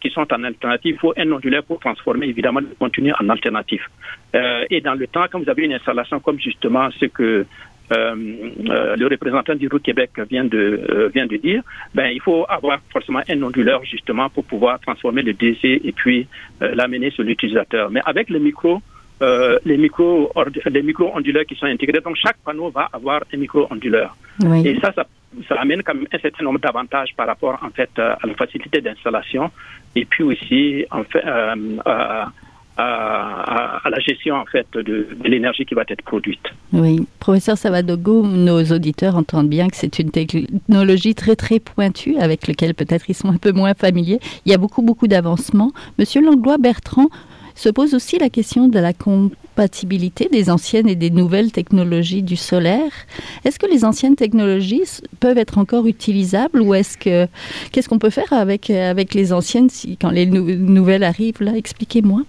qui 0.00 0.10
sont 0.10 0.32
en 0.32 0.44
alternative, 0.44 0.94
il 0.94 1.00
faut 1.00 1.12
un 1.18 1.30
ondulaire 1.32 1.64
pour 1.64 1.80
transformer 1.80 2.26
évidemment 2.28 2.60
le 2.60 2.68
continu 2.78 3.12
en 3.20 3.28
alternatif. 3.28 3.82
et 4.70 4.80
dans 4.80 4.94
le 4.94 5.06
temps, 5.08 5.26
quand 5.28 5.40
vous 5.42 5.50
avez 5.50 5.64
une 5.64 5.74
installation 5.74 6.20
comme 6.20 6.38
justement 6.38 6.88
ce 7.00 7.06
que 7.06 7.44
euh, 7.90 8.14
euh, 8.68 8.96
le 8.96 9.06
représentant 9.06 9.54
du 9.54 9.68
Québec 9.68 10.10
vient 10.30 10.44
de 10.44 10.80
euh, 10.88 11.08
vient 11.14 11.26
de 11.26 11.36
dire, 11.36 11.62
ben 11.94 12.06
il 12.06 12.20
faut 12.20 12.46
avoir 12.48 12.78
forcément 12.92 13.20
un 13.28 13.42
onduleur 13.42 13.84
justement 13.84 14.28
pour 14.30 14.44
pouvoir 14.44 14.78
transformer 14.80 15.22
le 15.22 15.32
DC 15.32 15.64
et 15.64 15.92
puis 15.92 16.26
l'amener 16.60 17.10
sur 17.10 17.24
l'utilisateur. 17.24 17.90
Mais 17.90 18.00
avec 18.04 18.30
le 18.30 18.38
micro, 18.38 18.80
les 19.20 19.76
micro 19.76 20.32
les 20.66 20.82
micro 20.82 21.10
onduleurs 21.14 21.44
qui 21.44 21.54
sont 21.56 21.66
intégrés, 21.66 22.00
donc 22.00 22.16
chaque 22.16 22.38
panneau 22.44 22.70
va 22.70 22.88
avoir 22.92 23.22
un 23.32 23.36
micro 23.36 23.66
onduleur. 23.70 24.16
Et 24.64 24.78
ça, 24.80 24.92
ça 24.92 25.06
ça 25.48 25.54
amène 25.54 25.82
quand 25.82 25.94
même 25.94 26.06
un 26.12 26.18
certain 26.18 26.44
nombre 26.44 26.58
d'avantages 26.58 27.14
par 27.16 27.26
rapport 27.26 27.58
en 27.62 27.70
fait 27.70 27.90
à 27.98 28.18
la 28.22 28.34
facilité 28.34 28.80
d'installation 28.80 29.50
et 29.94 30.04
puis 30.04 30.24
aussi 30.24 30.84
en 30.90 31.04
fait 31.04 31.24
euh, 31.24 32.24
à, 32.76 33.80
la 33.90 33.98
gestion 34.00 34.36
en 34.36 34.46
fait 34.46 34.66
de, 34.72 35.06
l'énergie 35.24 35.64
qui 35.64 35.74
va 35.74 35.82
être 35.88 36.02
produite. 36.02 36.40
Oui, 36.72 37.06
professeur 37.18 37.58
Savadogo, 37.58 38.26
nos 38.26 38.62
auditeurs 38.64 39.16
entendent 39.16 39.48
bien 39.48 39.68
que 39.68 39.76
c'est 39.76 39.98
une 39.98 40.10
technologie 40.10 41.14
très 41.14 41.36
très 41.36 41.60
pointue 41.60 42.16
avec 42.18 42.46
laquelle 42.46 42.74
peut-être 42.74 43.08
ils 43.08 43.14
sont 43.14 43.28
un 43.28 43.36
peu 43.36 43.52
moins 43.52 43.74
familiers. 43.74 44.20
Il 44.46 44.52
y 44.52 44.54
a 44.54 44.58
beaucoup 44.58 44.82
beaucoup 44.82 45.06
d'avancements. 45.06 45.72
Monsieur 45.98 46.22
Langlois 46.22 46.58
Bertrand 46.58 47.08
se 47.54 47.68
pose 47.68 47.94
aussi 47.94 48.18
la 48.18 48.30
question 48.30 48.68
de 48.68 48.78
la 48.78 48.94
compatibilité 48.94 50.28
des 50.32 50.48
anciennes 50.48 50.88
et 50.88 50.94
des 50.94 51.10
nouvelles 51.10 51.52
technologies 51.52 52.22
du 52.22 52.36
solaire. 52.36 52.92
Est-ce 53.44 53.58
que 53.58 53.66
les 53.66 53.84
anciennes 53.84 54.16
technologies 54.16 55.00
peuvent 55.20 55.36
être 55.36 55.58
encore 55.58 55.86
utilisables 55.86 56.62
ou 56.62 56.72
est-ce 56.74 56.96
que 56.96 57.26
qu'est-ce 57.70 57.90
qu'on 57.90 57.98
peut 57.98 58.10
faire 58.10 58.32
avec 58.32 58.70
avec 58.70 59.12
les 59.12 59.34
anciennes 59.34 59.68
si 59.68 59.98
quand 59.98 60.10
les 60.10 60.24
nou 60.24 60.42
nouvelles 60.42 61.04
arrivent 61.04 61.42
là? 61.42 61.52
Expliquez-moi. 61.54 62.22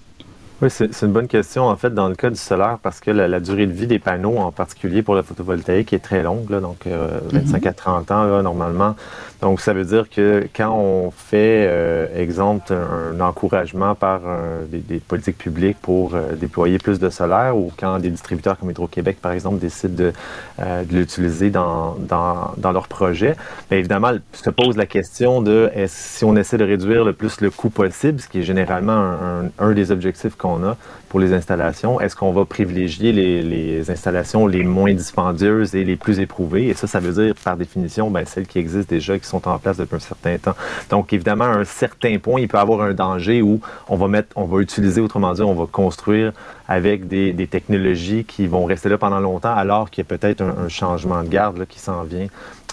Oui, 0.61 0.69
c'est 0.69 1.01
une 1.01 1.11
bonne 1.11 1.27
question, 1.27 1.67
en 1.67 1.75
fait, 1.75 1.93
dans 1.93 2.07
le 2.07 2.15
cas 2.15 2.29
du 2.29 2.37
solaire, 2.37 2.77
parce 2.81 2.99
que 3.01 3.11
la, 3.11 3.27
la, 3.27 3.39
durée 3.39 3.65
de 3.65 3.73
vie 3.73 3.87
des 3.87 3.99
panneaux, 3.99 4.37
en 4.37 4.51
particulier 4.51 5.01
pour 5.01 5.15
le 5.15 5.21
photovoltaïque, 5.21 5.91
est 5.91 5.99
très 5.99 6.23
longue, 6.23 6.49
là, 6.49 6.61
donc 6.61 6.87
euh, 6.87 7.19
25 7.31 7.57
mm 7.57 7.65
-hmm. 7.65 7.67
à 7.67 7.73
30 7.73 8.11
ans, 8.11 8.23
là, 8.25 8.41
normalement. 8.41 8.95
Donc, 9.43 9.59
ça 9.59 9.73
veut 9.73 9.83
dire 9.83 10.09
que 10.09 10.47
quand 10.55 10.73
on 10.73 11.11
fait, 11.11 11.69
exemple, 12.15 12.73
un, 12.73 13.19
encouragement 13.19 13.93
par 13.93 14.21
des, 14.69 14.99
politiques 14.99 15.37
publiques 15.37 15.75
pour 15.81 16.15
déployer 16.39 16.77
plus 16.77 16.97
de 16.97 17.09
solaire 17.09 17.57
ou 17.57 17.69
quand 17.77 17.99
des 17.99 18.09
distributeurs 18.09 18.57
comme 18.57 18.71
Hydro-Québec, 18.71 19.17
par 19.21 19.33
exemple, 19.33 19.59
décident 19.59 19.95
de, 19.95 20.13
de 20.59 20.95
l'utiliser 20.95 21.49
dans, 21.49 21.97
dans, 21.99 22.53
dans, 22.55 22.71
leur 22.71 22.87
projet, 22.87 23.35
bien 23.69 23.79
évidemment, 23.79 24.13
se 24.31 24.49
pose 24.49 24.77
la 24.77 24.85
question 24.85 25.41
de 25.41 25.69
si 25.87 26.23
on 26.23 26.37
essaie 26.37 26.57
de 26.57 26.63
réduire 26.63 27.03
le 27.03 27.11
plus 27.11 27.41
le 27.41 27.49
coût 27.49 27.69
possible, 27.69 28.21
ce 28.21 28.29
qui 28.29 28.39
est 28.39 28.43
généralement 28.43 28.93
un, 28.93 29.49
un 29.59 29.71
des 29.73 29.91
objectifs 29.91 30.37
qu'on 30.37 30.63
a 30.63 30.77
pour 31.13 31.19
les 31.19 31.33
installations, 31.33 32.01
est-ce 32.01 32.15
qu'on 32.15 32.31
va 32.31 32.43
privilégier 32.43 33.11
les, 33.11 33.91
installations 33.91 34.47
les 34.47 34.63
moins 34.63 34.95
dispendieuses 34.95 35.75
et 35.75 35.83
les 35.83 35.95
plus 35.95 36.19
éprouvées? 36.19 36.69
Et 36.69 36.73
ça, 36.73 36.87
ça 36.87 36.99
veut 36.99 37.13
dire, 37.23 37.35
par 37.43 37.55
définition, 37.55 38.09
ben, 38.09 38.25
celles 38.25 38.47
qui 38.47 38.57
existent 38.57 38.89
déjà, 38.89 39.19
qui 39.19 39.27
sont 39.27 39.47
en 39.47 39.59
place 39.59 39.77
depuis 39.77 39.97
un 39.97 39.99
certain 39.99 40.39
temps. 40.39 40.55
Donc, 40.89 41.13
évidemment, 41.13 41.43
à 41.43 41.49
un 41.49 41.65
certain 41.65 42.17
point, 42.17 42.41
il 42.41 42.47
peut 42.47 42.57
y 42.57 42.59
avoir 42.59 42.81
un 42.81 42.95
danger 42.95 43.43
où 43.43 43.61
on 43.89 43.95
va 43.95 44.07
mettre, 44.07 44.29
on 44.35 44.45
va 44.45 44.59
utiliser, 44.59 45.01
autrement 45.01 45.33
dit, 45.33 45.43
on 45.43 45.53
va 45.53 45.67
construire 45.71 46.33
avec 46.67 47.07
des, 47.07 47.47
technologies 47.47 48.25
qui 48.25 48.47
vont 48.47 48.65
rester 48.65 48.89
là 48.89 48.97
pendant 48.97 49.19
longtemps, 49.19 49.53
alors 49.53 49.91
qu'il 49.91 50.03
y 50.03 50.07
a 50.07 50.17
peut-être 50.17 50.41
un, 50.41 50.67
changement 50.67 51.21
de 51.21 51.29
garde 51.29 51.67
qui 51.67 51.77
s'en 51.77 52.01
vient 52.01 52.25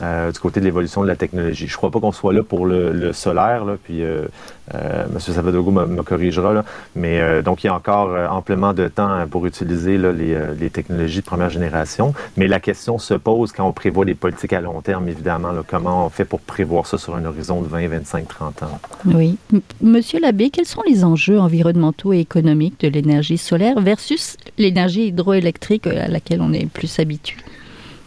euh, 0.02 0.32
du 0.32 0.38
côté 0.38 0.60
de 0.60 0.64
l'évolution 0.64 1.02
de 1.02 1.06
la 1.06 1.16
technologie. 1.16 1.66
Je 1.66 1.72
ne 1.72 1.76
crois 1.76 1.90
pas 1.90 2.00
qu'on 2.00 2.12
soit 2.12 2.32
là 2.32 2.42
pour 2.42 2.66
le, 2.66 3.12
solaire, 3.12 3.64
puis 3.84 4.02
euh, 4.02 4.26
euh, 4.74 5.04
M. 5.06 5.18
Savadogo 5.18 5.70
me, 5.70 6.02
corrigera, 6.02 6.64
mais 6.94 7.20
euh, 7.20 7.42
donc 7.42 7.64
il 7.64 7.66
y 7.66 7.70
a 7.70 7.74
encore 7.74 8.10
amplement 8.30 8.72
de 8.72 8.88
temps 8.88 9.26
pour 9.28 9.46
utiliser 9.46 9.96
euh, 9.96 10.54
les, 10.58 10.70
technologies 10.70 11.20
de 11.20 11.24
première 11.24 11.50
génération. 11.50 12.14
Mais 12.36 12.46
la 12.46 12.60
question 12.60 12.98
se 12.98 13.14
pose 13.14 13.52
quand 13.52 13.66
on 13.66 13.72
prévoit 13.72 14.04
des 14.04 14.14
politiques 14.14 14.52
à 14.52 14.60
long 14.60 14.80
terme, 14.80 15.08
évidemment. 15.08 15.50
comment 15.66 16.06
on 16.06 16.10
fait 16.10 16.24
pour 16.24 16.40
prévoir 16.40 16.86
ça 16.86 16.98
sur 16.98 17.16
un 17.16 17.24
horizon 17.24 17.62
de 17.62 17.68
20, 17.68 17.88
25, 17.88 18.28
30 18.28 18.62
ans? 18.62 18.80
Oui. 19.06 19.36
Monsieur 19.80 20.20
Labbé, 20.20 20.50
quels 20.50 20.66
sont 20.66 20.82
les 20.86 21.04
enjeux 21.04 21.40
environnementaux 21.40 22.12
et 22.12 22.20
économiques 22.20 22.80
de 22.80 22.88
l'énergie 22.88 23.38
solaire 23.38 23.80
versus 23.80 24.36
l'énergie 24.58 25.08
hydroélectrique 25.08 25.86
à 25.86 26.08
laquelle 26.08 26.40
on 26.42 26.52
est 26.52 26.66
plus 26.66 26.98
habitué? 27.00 27.36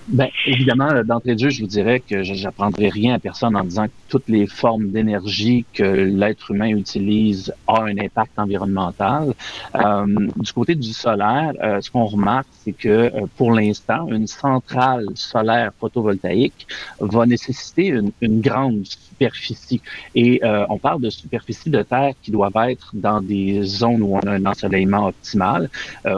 Ben, 0.08 0.28
évidemment, 0.46 0.90
d'entrée 1.04 1.36
de 1.36 1.40
jeu, 1.40 1.50
je 1.50 1.62
vous 1.62 1.68
dirais 1.68 2.02
que 2.02 2.24
j'apprendrai 2.24 2.90
rien 2.90 3.16
à 3.16 3.20
personne 3.20 3.56
en 3.56 3.64
disant 3.64 3.86
que 3.86 3.92
toutes 4.10 4.28
les 4.28 4.48
formes 4.48 4.92
d'énergie 4.92 5.66
que 5.74 5.84
l'être 5.84 6.52
humain 6.52 6.68
utilise 6.68 7.54
ont 7.68 7.82
un 7.82 7.98
impact 7.98 8.38
environnemental. 8.38 9.34
Euh, 9.76 10.06
du 10.36 10.54
côté 10.54 10.76
du 10.76 10.92
solaire, 10.94 11.54
euh, 11.64 11.80
ce 11.80 11.90
qu'on 11.90 12.06
remarque, 12.06 12.48
c'est 12.64 12.74
que 12.74 12.90
euh, 12.90 13.12
pour 13.38 13.54
l'instant, 13.54 14.08
une 14.10 14.28
centrale 14.28 15.06
solaire 15.16 15.72
photovoltaïque 15.80 16.68
va 17.00 17.26
nécessiter 17.26 17.88
une, 18.22 18.42
grande 18.42 18.86
superficie. 18.86 19.82
Et 20.16 20.42
on 20.70 20.78
parle 20.78 21.02
de 21.02 21.10
superficie 21.10 21.70
de 21.70 21.82
terre 21.82 22.14
qui 22.22 22.32
doivent 22.32 22.58
être 22.68 22.92
dans 22.94 23.22
des 23.22 23.62
zones 23.64 24.02
où 24.02 24.16
on 24.16 24.20
a 24.20 24.32
un 24.32 24.46
ensoleillement 24.46 25.08
optimal. 25.08 25.70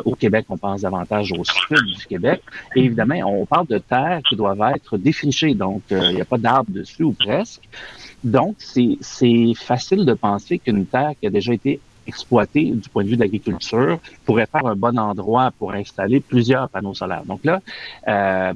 Au 0.06 0.16
Québec, 0.16 0.46
on 0.50 0.58
pense 0.58 0.82
davantage 0.82 1.32
au 1.34 1.44
sud 1.44 1.86
du 1.86 2.06
Québec. 2.08 2.42
Et 2.76 2.86
évidemment, 2.86 3.16
on 3.26 3.46
parle 3.46 3.68
de 3.68 3.75
terres 3.80 4.22
qui 4.28 4.36
doivent 4.36 4.62
être 4.76 4.98
défrichées, 4.98 5.54
donc 5.54 5.84
euh, 5.92 6.10
il 6.10 6.16
n'y 6.16 6.22
a 6.22 6.26
pas 6.26 6.38
d'arbres 6.38 6.72
dessus 6.72 7.04
ou 7.04 7.14
presque. 7.14 7.62
Donc, 8.24 8.56
c'est 8.60 9.54
facile 9.56 10.06
de 10.06 10.14
penser 10.14 10.58
qu'une 10.60 10.86
terre 10.86 11.12
qui 11.20 11.28
a 11.28 11.30
déjà 11.30 11.54
été 11.54 11.80
exploitée 12.08 12.72
du 12.72 12.90
point 12.90 13.04
de 13.04 13.10
vue 13.10 13.16
de 13.16 13.22
l'agriculture 13.22 14.00
pourrait 14.26 14.48
faire 14.48 14.66
un 14.66 14.76
bon 14.76 14.98
endroit 14.98 15.52
pour 15.58 15.74
installer 15.74 16.20
plusieurs 16.20 16.70
panneaux 16.70 16.94
solaires. 16.94 17.26
Donc 17.26 17.44
là, 17.44 17.62
euh, 18.08 18.54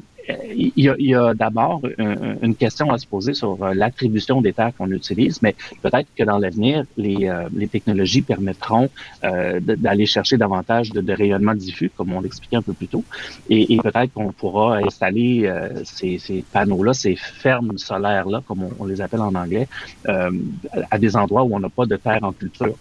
il 0.55 0.71
y 0.75 1.15
a, 1.15 1.33
d'abord 1.33 1.81
une, 1.97 2.55
question 2.55 2.91
à 2.91 2.97
se 2.97 3.07
poser 3.07 3.33
sur 3.33 3.63
euh, 3.63 3.73
l'attribution 3.73 4.41
des 4.41 4.53
terres 4.53 4.71
qu'on 4.77 4.91
utilise, 4.91 5.41
mais 5.41 5.55
peut-être 5.81 6.07
que 6.15 6.23
dans 6.23 6.37
l'avenir, 6.37 6.83
les, 6.97 7.27
euh, 7.27 7.47
les, 7.55 7.67
technologies 7.67 8.21
permettront 8.21 8.89
euh, 9.23 9.59
d'aller 9.61 10.05
chercher 10.05 10.37
davantage 10.37 10.91
de, 10.91 11.13
rayonnement 11.13 11.55
diffus, 11.55 11.91
comme 11.95 12.13
on 12.13 12.21
l'expliquait 12.21 12.57
un 12.57 12.61
peu 12.61 12.73
plus 12.73 12.87
tôt, 12.87 13.03
et, 13.49 13.77
peut-être 13.77 14.13
qu'on 14.13 14.31
pourra 14.31 14.77
installer 14.77 15.51
ces, 15.83 16.19
ces 16.19 16.43
panneaux-là, 16.51 16.93
ces 16.93 17.15
fermes 17.15 17.77
solaires-là, 17.77 18.43
comme 18.47 18.63
on, 18.63 18.71
on, 18.79 18.85
les 18.85 19.01
appelle 19.01 19.21
en 19.21 19.33
anglais, 19.33 19.67
à 20.05 20.97
des 20.99 21.15
endroits 21.15 21.43
où 21.43 21.55
on 21.55 21.59
n'a 21.59 21.69
pas 21.69 21.85
de 21.85 21.95
terre 21.95 22.19
en 22.23 22.31
culture. 22.31 22.75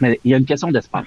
Mais 0.00 0.20
il 0.24 0.30
y 0.30 0.34
a 0.34 0.36
une 0.36 0.44
question 0.44 0.70
d'espace, 0.70 1.06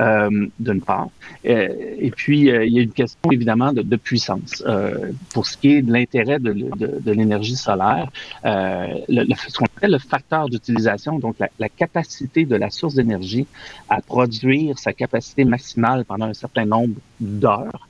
euh, 0.00 0.46
d'une 0.58 0.80
part. 0.80 1.08
Euh, 1.46 1.68
et 1.98 2.10
puis, 2.10 2.50
euh, 2.50 2.64
il 2.64 2.72
y 2.72 2.78
a 2.78 2.82
une 2.82 2.92
question, 2.92 3.30
évidemment, 3.30 3.72
de, 3.72 3.82
de 3.82 3.96
puissance. 3.96 4.62
Euh, 4.66 5.12
pour 5.32 5.46
ce 5.46 5.56
qui 5.56 5.74
est 5.74 5.82
de 5.82 5.92
l'intérêt 5.92 6.38
de, 6.38 7.10
l'énergie 7.10 7.56
solaire, 7.56 8.10
euh, 8.44 8.86
le, 9.08 9.24
ce 9.48 9.58
qu'on 9.58 9.66
appelle 9.66 9.92
le 9.92 9.98
facteur 9.98 10.48
d'utilisation, 10.48 11.18
donc 11.18 11.36
la, 11.38 11.48
la, 11.58 11.68
capacité 11.68 12.44
de 12.44 12.56
la 12.56 12.70
source 12.70 12.94
d'énergie 12.94 13.46
à 13.88 14.00
produire 14.00 14.78
sa 14.78 14.92
capacité 14.92 15.44
maximale 15.44 16.04
pendant 16.04 16.26
un 16.26 16.34
certain 16.34 16.64
nombre 16.64 16.94
d'heures, 17.20 17.88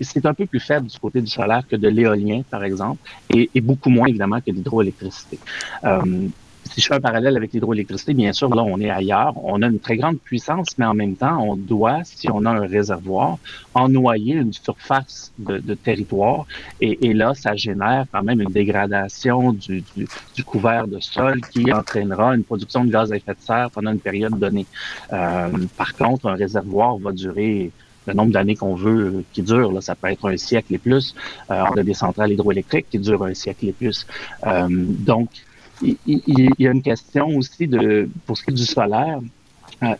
c'est 0.00 0.26
un 0.26 0.34
peu 0.34 0.46
plus 0.46 0.60
faible 0.60 0.86
du 0.86 0.98
côté 0.98 1.20
du 1.20 1.26
solaire 1.26 1.62
que 1.68 1.76
de 1.76 1.88
l'éolien, 1.88 2.42
par 2.50 2.64
exemple, 2.64 3.00
et, 3.30 3.50
et 3.54 3.60
beaucoup 3.60 3.90
moins, 3.90 4.06
évidemment, 4.06 4.40
que 4.40 4.50
l'hydroélectricité. 4.50 5.38
Euh, 6.62 6.70
si 6.72 6.80
je 6.80 6.86
fais 6.86 6.94
un 6.94 7.00
parallèle 7.00 7.36
avec 7.36 7.52
l'hydroélectricité, 7.52 8.14
bien 8.14 8.32
sûr, 8.32 8.54
là, 8.54 8.62
on 8.62 8.80
est 8.80 8.90
ailleurs. 8.90 9.34
On 9.44 9.62
a 9.62 9.66
une 9.66 9.78
très 9.78 9.96
grande 9.96 10.18
puissance, 10.18 10.78
mais 10.78 10.84
en 10.84 10.94
même 10.94 11.16
temps, 11.16 11.42
on 11.42 11.56
doit, 11.56 12.00
si 12.04 12.30
on 12.30 12.44
a 12.44 12.50
un 12.50 12.66
réservoir, 12.66 13.38
en 13.74 13.88
noyer 13.88 14.34
une 14.34 14.52
surface 14.52 15.32
de, 15.38 15.74
territoire. 15.74 16.46
Et, 16.80 17.08
et, 17.08 17.14
là, 17.14 17.34
ça 17.34 17.56
génère 17.56 18.06
quand 18.12 18.22
même 18.22 18.40
une 18.40 18.50
dégradation 18.50 19.52
du, 19.52 19.82
du, 19.96 20.06
du, 20.34 20.44
couvert 20.44 20.86
de 20.86 21.00
sol 21.00 21.40
qui 21.40 21.72
entraînera 21.72 22.34
une 22.34 22.44
production 22.44 22.84
de 22.84 22.90
gaz 22.90 23.12
à 23.12 23.16
effet 23.16 23.32
de 23.32 23.40
serre 23.40 23.70
pendant 23.70 23.92
une 23.92 24.00
période 24.00 24.38
donnée. 24.38 24.66
Euh, 25.12 25.48
par 25.76 25.94
contre, 25.94 26.26
un 26.26 26.34
réservoir 26.34 26.98
va 26.98 27.12
durer 27.12 27.70
le 28.06 28.14
nombre 28.14 28.32
d'années 28.32 28.56
qu'on 28.56 28.74
veut 28.74 29.24
qui 29.32 29.42
dure. 29.42 29.72
Là, 29.72 29.80
ça 29.80 29.94
peut 29.94 30.08
être 30.08 30.28
un 30.28 30.36
siècle 30.36 30.74
et 30.74 30.78
plus. 30.78 31.14
Euh, 31.50 31.62
on 31.70 31.76
a 31.76 31.82
des 31.82 31.94
centrales 31.94 32.32
hydroélectriques 32.32 32.86
qui 32.90 32.98
durent 32.98 33.24
un 33.24 33.34
siècle 33.34 33.68
et 33.68 33.72
plus. 33.72 34.06
Euh, 34.46 34.66
donc, 34.70 35.28
il, 35.82 36.50
y 36.58 36.66
a 36.66 36.70
une 36.70 36.82
question 36.82 37.28
aussi 37.28 37.66
de, 37.66 38.08
pour 38.26 38.36
ce 38.36 38.44
qui 38.44 38.50
est 38.50 38.54
du 38.54 38.64
solaire, 38.64 39.20
euh, 39.82 39.94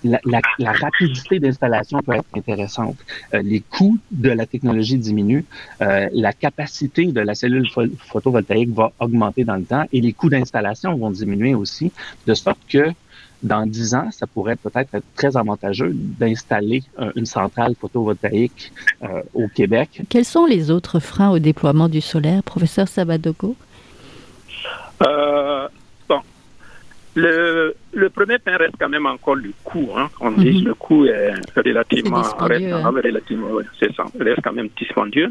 la, 0.58 0.72
rapidité 0.72 1.40
d'installation 1.40 2.00
peut 2.02 2.12
être 2.12 2.24
intéressante. 2.36 2.96
Euh, 3.34 3.42
les 3.42 3.60
coûts 3.60 3.98
de 4.10 4.30
la 4.30 4.46
technologie 4.46 4.96
diminuent, 4.96 5.44
euh, 5.80 6.08
la 6.12 6.32
capacité 6.32 7.06
de 7.06 7.20
la 7.20 7.34
cellule 7.34 7.68
photovoltaïque 7.98 8.70
va 8.70 8.92
augmenter 9.00 9.44
dans 9.44 9.56
le 9.56 9.64
temps 9.64 9.84
et 9.92 10.00
les 10.00 10.12
coûts 10.12 10.30
d'installation 10.30 10.94
vont 10.96 11.10
diminuer 11.10 11.54
aussi, 11.54 11.90
de 12.26 12.34
sorte 12.34 12.60
que 12.68 12.92
dans 13.42 13.66
dix 13.66 13.94
ans, 13.96 14.08
ça 14.12 14.28
pourrait 14.28 14.54
peut-être 14.54 14.94
être 14.94 15.06
très 15.16 15.36
avantageux 15.36 15.90
d'installer 15.92 16.84
une 17.16 17.26
centrale 17.26 17.74
photovoltaïque 17.74 18.72
au 19.34 19.48
Québec. 19.48 20.02
Quels 20.08 20.24
sont 20.24 20.46
les 20.46 20.70
autres 20.70 21.00
freins 21.00 21.30
au 21.30 21.40
déploiement 21.40 21.88
du 21.88 22.00
solaire, 22.00 22.44
professeur 22.44 22.86
Sabadogo? 22.86 23.56
Euh, 25.06 25.68
bon, 26.08 26.20
le, 27.14 27.74
le 27.92 28.10
premier 28.10 28.38
point 28.38 28.56
reste 28.56 28.74
quand 28.78 28.88
même 28.88 29.06
encore 29.06 29.36
le 29.36 29.52
coût. 29.64 29.90
Hein. 29.96 30.08
On 30.20 30.30
mm 30.30 30.34
-hmm. 30.36 30.42
dit 30.44 30.62
que 30.62 30.68
le 30.68 30.74
coût 30.74 31.04
est 31.06 31.32
relativement, 31.56 32.22
est 32.22 32.44
reste, 32.52 32.72
hein. 32.72 32.90
relativement 33.08 33.48
c'est 33.78 33.92
ça, 33.96 34.04
reste 34.28 34.40
quand 34.44 34.56
même 34.60 34.70
dispendieux. 34.80 35.28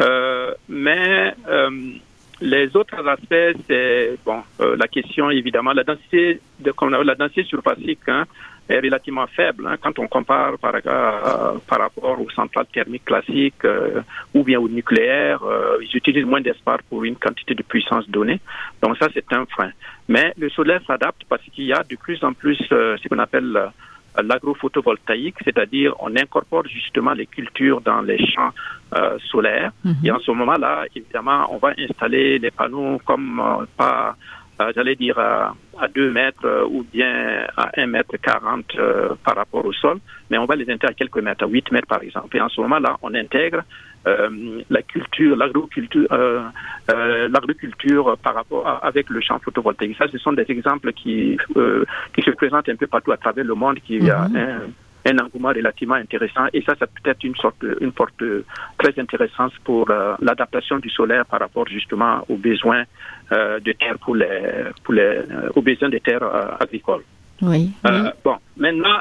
Euh, 0.00 0.54
mais 0.68 1.34
euh, 1.48 1.70
les 2.40 2.76
autres 2.76 3.06
aspects, 3.06 3.60
c'est 3.66 4.16
bon, 4.24 4.42
euh, 4.60 4.76
la 4.76 4.88
question 4.88 5.30
évidemment, 5.30 5.72
la 5.72 5.84
densité 5.84 6.40
de 6.60 6.72
la 7.04 7.14
densité 7.14 7.44
surfacique. 7.44 8.00
Hein, 8.08 8.26
est 8.68 8.80
relativement 8.80 9.26
faible 9.26 9.66
hein, 9.66 9.76
quand 9.80 9.98
on 9.98 10.06
compare 10.06 10.58
par, 10.58 10.74
euh, 10.74 11.58
par 11.66 11.78
rapport 11.78 12.20
aux 12.20 12.30
centrales 12.30 12.66
thermiques 12.72 13.04
classiques 13.04 13.64
euh, 13.64 14.02
ou 14.34 14.42
bien 14.44 14.60
au 14.60 14.68
nucléaire. 14.68 15.42
Euh, 15.42 15.78
ils 15.82 15.96
utilisent 15.96 16.26
moins 16.26 16.40
d'espace 16.40 16.80
pour 16.88 17.04
une 17.04 17.16
quantité 17.16 17.54
de 17.54 17.62
puissance 17.62 18.08
donnée. 18.08 18.40
Donc 18.82 18.96
ça, 18.98 19.08
c'est 19.12 19.32
un 19.32 19.46
frein. 19.46 19.70
Mais 20.08 20.32
le 20.38 20.48
solaire 20.50 20.80
s'adapte 20.86 21.22
parce 21.28 21.42
qu'il 21.52 21.64
y 21.64 21.72
a 21.72 21.82
de 21.82 21.96
plus 21.96 22.22
en 22.22 22.32
plus 22.32 22.56
ce 22.68 23.08
qu'on 23.08 23.18
appelle 23.18 23.70
l'agrophotovoltaïque, 24.22 25.36
c'est-à-dire 25.44 25.94
on 26.00 26.14
incorpore 26.16 26.66
justement 26.66 27.12
les 27.12 27.26
cultures 27.26 27.80
dans 27.80 28.02
les 28.02 28.18
champs 28.32 28.52
euh, 28.96 29.18
solaires. 29.30 29.72
Mm 29.84 29.90
-hmm. 29.90 30.06
Et 30.06 30.10
en 30.16 30.20
ce 30.20 30.30
moment-là, 30.32 30.84
évidemment, 30.94 31.40
on 31.54 31.58
va 31.58 31.70
installer 31.86 32.38
les 32.38 32.50
panneaux 32.50 32.98
comme 33.04 33.40
euh, 33.40 33.66
pas 33.76 34.16
euh, 34.60 34.72
j'allais 34.74 34.96
dire, 34.96 35.16
à, 35.18 35.54
à 35.78 35.86
2 35.88 36.10
mètres 36.10 36.66
ou 36.68 36.84
bien 36.92 37.46
à 37.56 37.70
1 37.76 37.86
mètre 37.86 38.16
40 38.16 38.64
euh, 38.74 39.14
par 39.24 39.36
rapport 39.36 39.64
au 39.64 39.72
sol, 39.72 39.98
mais 40.30 40.38
on 40.38 40.46
va 40.46 40.56
les 40.56 40.64
intégrer 40.64 40.88
à 40.90 40.94
quelques 40.94 41.18
mètres, 41.18 41.44
à 41.44 41.48
8 41.48 41.70
mètres 41.70 41.86
par 41.86 42.02
exemple. 42.02 42.36
Et 42.36 42.40
en 42.40 42.48
ce 42.48 42.60
moment-là, 42.62 42.96
on 43.02 43.14
intègre 43.14 43.62
euh, 44.06 44.62
la 44.70 44.82
culture, 44.82 45.36
l'agriculture, 45.36 46.06
euh, 46.12 46.40
euh, 46.90 47.28
l'agriculture 47.28 48.16
par 48.22 48.34
rapport 48.34 48.66
à, 48.66 48.86
avec 48.86 49.10
le 49.10 49.20
champ 49.20 49.38
photovoltaïque. 49.40 49.96
Ça, 49.98 50.06
ce 50.08 50.18
sont 50.18 50.32
des 50.32 50.46
exemples 50.48 50.92
qui, 50.92 51.36
qui 52.14 52.22
se 52.22 52.30
présentent 52.30 52.68
un 52.68 52.76
peu 52.76 52.86
partout 52.86 53.12
à 53.12 53.16
travers 53.16 53.44
le 53.44 53.54
monde, 53.54 53.78
qui 53.80 53.98
mm 53.98 54.06
-hmm. 54.06 54.10
a 54.10 54.22
un, 54.44 55.10
un 55.10 55.18
engouement 55.24 55.52
relativement 55.60 55.96
intéressant. 56.06 56.46
Et 56.52 56.62
ça, 56.62 56.74
ça 56.80 56.86
peut 56.86 57.10
être 57.10 57.24
une 57.24 57.36
sorte, 57.36 57.62
une 57.80 57.92
porte 57.92 58.22
très 58.80 58.94
intéressante 59.04 59.54
pour 59.64 59.84
l'adaptation 60.26 60.76
du 60.78 60.90
solaire 60.90 61.24
par 61.32 61.40
rapport 61.40 61.66
justement 61.76 62.14
aux 62.28 62.36
besoins 62.48 62.84
de 63.66 63.72
terre 63.80 63.98
pour 64.04 64.14
les, 64.22 64.38
pour 64.84 64.94
les, 64.98 65.12
aux 65.56 65.62
besoins 65.70 65.90
des 65.96 66.02
terres 66.08 66.28
agricoles. 66.64 67.04
Oui. 67.50 67.62
Bon, 68.24 68.36
maintenant, 68.64 68.98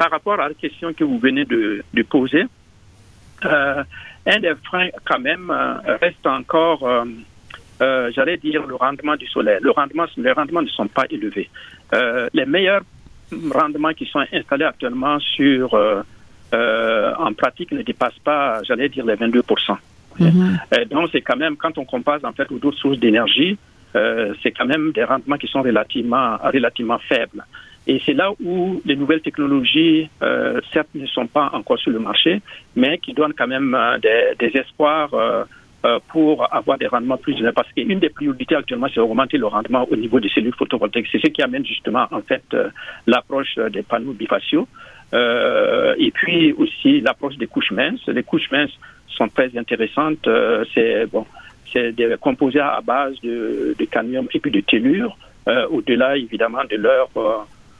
par 0.00 0.10
rapport 0.14 0.38
à 0.40 0.48
la 0.48 0.54
question 0.64 0.88
que 0.98 1.04
vous 1.10 1.18
venez 1.26 1.44
de, 1.54 1.62
de 1.98 2.02
poser, 2.16 2.44
un 3.44 4.38
des 4.40 4.54
freins 4.64 4.88
quand 5.04 5.20
même 5.20 5.52
reste 6.00 6.26
encore 6.26 7.06
euh, 7.82 8.10
j'allais 8.14 8.38
dire, 8.38 8.66
le 8.66 8.74
rendement 8.74 9.16
du 9.16 9.26
solaire. 9.26 9.58
Le 9.60 9.70
rendement, 9.70 10.06
les 10.16 10.32
rendements 10.32 10.62
ne 10.62 10.68
sont 10.68 10.88
pas 10.88 11.04
élevés. 11.10 11.50
Euh, 11.94 12.28
les 12.32 12.46
meilleurs 12.46 12.82
rendements 13.52 13.92
qui 13.92 14.06
sont 14.06 14.24
installés 14.32 14.64
actuellement 14.64 15.18
sur, 15.18 15.74
euh, 15.74 16.02
euh 16.54 17.12
en 17.18 17.32
pratique 17.34 17.72
ne 17.72 17.82
dépassent 17.82 18.18
pas, 18.24 18.62
j'allais 18.62 18.88
dire, 18.88 19.04
les 19.04 19.16
22 19.16 19.42
mhm. 20.18 20.58
Donc, 20.90 21.08
c'est 21.12 21.20
quand 21.20 21.36
même, 21.36 21.56
quand 21.56 21.76
on 21.76 21.84
compare 21.84 22.20
en 22.24 22.32
fait 22.32 22.50
aux 22.50 22.64
autres 22.64 22.78
sources 22.78 22.98
d'énergie, 22.98 23.58
euh, 23.94 24.34
c'est 24.42 24.52
quand 24.52 24.66
même 24.66 24.92
des 24.92 25.04
rendements 25.04 25.36
qui 25.36 25.46
sont 25.46 25.62
relativement, 25.62 26.36
relativement 26.42 26.98
faibles. 26.98 27.44
Et 27.86 28.00
c'est 28.04 28.14
là 28.14 28.32
où 28.42 28.80
les 28.84 28.96
nouvelles 28.96 29.20
technologies, 29.20 30.08
euh, 30.22 30.60
certes, 30.72 30.88
ne 30.94 31.06
sont 31.06 31.26
pas 31.26 31.50
encore 31.52 31.78
sur 31.78 31.92
le 31.92 32.00
marché, 32.00 32.40
mais 32.74 32.98
qui 32.98 33.12
donnent 33.12 33.34
quand 33.34 33.46
même 33.46 33.76
des, 34.02 34.34
des 34.38 34.58
espoirs 34.58 35.10
euh, 35.86 36.00
pour 36.08 36.52
avoir 36.52 36.78
des 36.78 36.86
rendements 36.88 37.16
plus 37.16 37.34
élevés. 37.34 37.52
Parce 37.52 37.70
qu'une 37.72 38.00
des 38.00 38.08
priorités 38.08 38.56
actuellement, 38.56 38.88
c'est 38.92 38.98
augmenter 38.98 39.38
le 39.38 39.46
rendement 39.46 39.86
au 39.88 39.94
niveau 39.94 40.18
des 40.18 40.28
cellules 40.30 40.54
photovoltaïques. 40.54 41.06
C'est 41.12 41.20
ce 41.20 41.28
qui 41.28 41.42
amène 41.42 41.64
justement 41.64 42.06
en 42.10 42.22
fait 42.22 42.42
euh, 42.54 42.70
l'approche 43.06 43.56
des 43.70 43.82
panneaux 43.82 44.12
bifaciaux. 44.12 44.66
Euh, 45.14 45.94
et 45.98 46.10
puis 46.10 46.52
aussi 46.54 47.00
l'approche 47.02 47.36
des 47.36 47.46
couches 47.46 47.70
minces. 47.70 48.04
Les 48.08 48.24
couches 48.24 48.50
minces 48.50 48.76
sont 49.06 49.28
très 49.28 49.56
intéressantes. 49.56 50.26
Euh, 50.26 50.64
c'est 50.74 51.06
bon, 51.06 51.24
c'est 51.72 51.92
des 51.92 52.16
composés 52.20 52.58
à 52.58 52.80
base 52.80 53.14
de, 53.22 53.76
de 53.78 53.84
cadmium 53.84 54.26
et 54.34 54.40
puis 54.40 54.50
de 54.50 54.60
tellure. 54.60 55.16
Au-delà 55.70 56.16
évidemment 56.16 56.64
de 56.68 56.76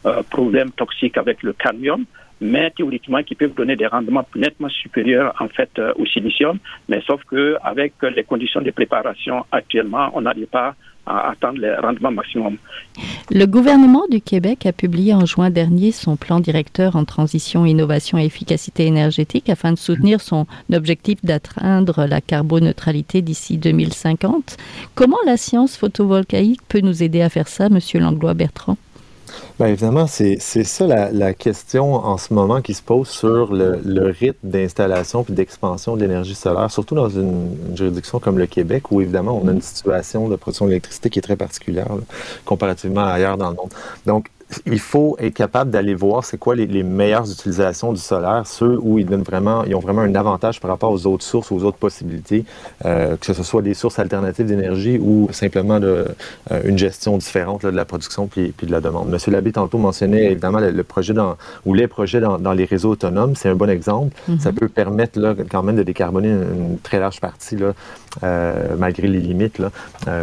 leurs 0.07 0.25
problèmes 0.25 0.71
toxiques 0.71 1.19
avec 1.19 1.43
le 1.43 1.53
cadmium 1.53 2.05
mais 2.41 2.71
théoriquement 2.71 3.23
qui 3.23 3.35
peuvent 3.35 3.55
donner 3.55 3.77
des 3.77 3.87
rendements 3.87 4.27
nettement 4.35 4.69
supérieurs 4.69 5.35
en 5.41 5.49
fait 5.49 5.71
euh, 5.79 5.93
au 5.97 6.07
silicium, 6.07 6.59
mais 6.89 7.03
sauf 7.07 7.23
que 7.25 7.57
avec 7.63 7.95
les 8.03 8.25
conditions 8.25 8.61
de 8.61 8.71
préparation 8.71 9.45
actuellement, 9.53 10.11
on 10.15 10.23
n'arrive 10.23 10.47
pas 10.47 10.75
à 11.07 11.31
atteindre 11.31 11.61
les 11.61 11.73
rendements 11.77 12.11
maximum. 12.11 12.57
Le 13.31 13.45
gouvernement 13.47 14.07
du 14.11 14.21
Québec 14.21 14.67
a 14.67 14.73
publié 14.73 15.15
en 15.15 15.25
juin 15.25 15.51
dernier 15.51 15.93
son 15.93 16.17
plan 16.17 16.41
directeur 16.41 16.97
en 16.97 17.05
transition, 17.05 17.65
innovation 17.65 18.19
et 18.19 18.25
efficacité 18.25 18.87
énergétique 18.87 19.49
afin 19.49 19.73
de 19.73 19.79
soutenir 19.79 20.21
son 20.21 20.47
objectif 20.73 21.25
d'atteindre 21.25 22.07
la 22.07 22.21
carboneutralité 22.21 23.23
d'ici 23.23 23.57
2050. 23.57 24.57
Comment 24.97 25.17
la 25.25 25.37
science 25.37 25.77
photovoltaïque 25.77 26.63
peut 26.69 26.81
nous 26.81 27.05
aider 27.05 27.23
à 27.23 27.29
faire 27.29 27.47
ça, 27.47 27.69
Monsieur 27.69 28.01
Langlois 28.01 28.35
Bertrand? 28.35 28.77
Bien, 29.59 29.69
évidemment, 29.69 30.07
c'est 30.07 30.39
ça 30.39 30.87
la, 30.87 31.11
la, 31.11 31.33
question 31.33 31.95
en 31.95 32.19
ce 32.19 32.35
moment 32.35 32.61
qui 32.61 32.75
se 32.75 32.83
pose 32.83 33.09
sur 33.09 33.55
le, 33.55 33.81
le 33.83 34.11
rythme 34.11 34.37
d'installation 34.51 35.25
puis 35.25 35.33
d'expansion 35.33 35.97
de 35.97 36.03
l'énergie 36.03 36.35
solaire, 36.35 36.71
surtout 36.71 36.95
dans 36.95 37.09
une, 37.09 37.57
juridiction 37.75 38.19
comme 38.19 38.39
le 38.39 38.47
Québec, 38.47 38.93
où 38.93 39.01
évidemment 39.01 39.41
on 39.43 39.49
a 39.49 39.53
une 39.53 39.63
situation 39.63 40.29
de 40.29 40.37
production 40.37 40.67
d'électricité 40.67 41.09
qui 41.09 41.21
est 41.21 41.23
très 41.23 41.37
particulière 41.37 41.89
comparativement 42.45 43.01
à 43.01 43.13
ailleurs 43.13 43.39
dans 43.39 43.49
le 43.49 43.57
monde. 43.57 43.71
Donc, 44.05 44.29
il 44.65 44.79
faut 44.79 45.17
être 45.19 45.35
capable 45.35 45.71
d'aller 45.71 45.95
voir 45.95 46.25
c'est 46.25 46.39
quoi 46.39 46.55
les, 46.55 46.83
meilleures 46.83 47.31
utilisations 47.31 47.93
du 47.93 48.01
solaire, 48.01 48.43
ceux 48.47 48.79
où 48.81 48.99
ils 48.99 49.07
donnent 49.07 49.23
vraiment, 49.23 49.65
ils 49.65 49.75
ont 49.75 49.81
vraiment 49.81 50.03
un 50.03 50.15
avantage 50.15 50.61
par 50.61 50.71
rapport 50.71 50.93
aux 50.93 51.07
autres 51.07 51.25
sources, 51.25 51.51
aux 51.51 51.65
autres 51.65 51.79
possibilités, 51.79 52.45
euh, 52.85 53.17
que 53.17 53.33
ce 53.33 53.43
soit 53.43 53.63
des 53.63 53.75
sources 53.75 53.99
alternatives 53.99 54.47
d'énergie 54.47 54.99
ou 54.99 55.29
simplement 55.33 55.81
de, 55.81 56.07
euh, 56.53 56.61
une 56.65 56.79
gestion 56.79 57.17
différente 57.19 57.65
de 57.65 57.71
la 57.71 57.85
production 57.85 58.29
puis, 58.29 58.53
puis, 58.57 58.67
de 58.67 58.73
la 58.73 58.81
demande. 58.81 59.09
Monsieur 59.09 59.33
Labbé 59.33 59.53
tantôt 59.53 59.79
mentionnait 59.79 60.27
évidemment 60.27 60.61
le, 60.61 60.85
projet 60.85 61.13
dans, 61.13 61.37
ou 61.65 61.75
les 61.75 61.89
projets 61.89 62.21
dans, 62.21 62.39
dans 62.39 62.53
les 62.53 62.65
réseaux 62.65 62.91
autonomes, 62.91 63.35
c'est 63.35 63.49
un 63.49 63.57
bon 63.57 63.69
exemple. 63.69 64.15
Mm-hmm. 64.31 64.41
Ça 64.41 64.53
peut 64.53 64.69
permettre 64.69 65.19
là, 65.19 65.35
quand 65.51 65.63
même 65.63 65.77
de 65.77 65.83
décarboner 65.83 66.29
une, 66.29 66.79
très 66.83 67.01
large 67.01 67.21
partie 67.21 67.57
là, 67.57 67.73
euh, 68.23 68.77
malgré 68.79 69.09
les 69.09 69.19
limites 69.19 69.59
là, 69.59 69.71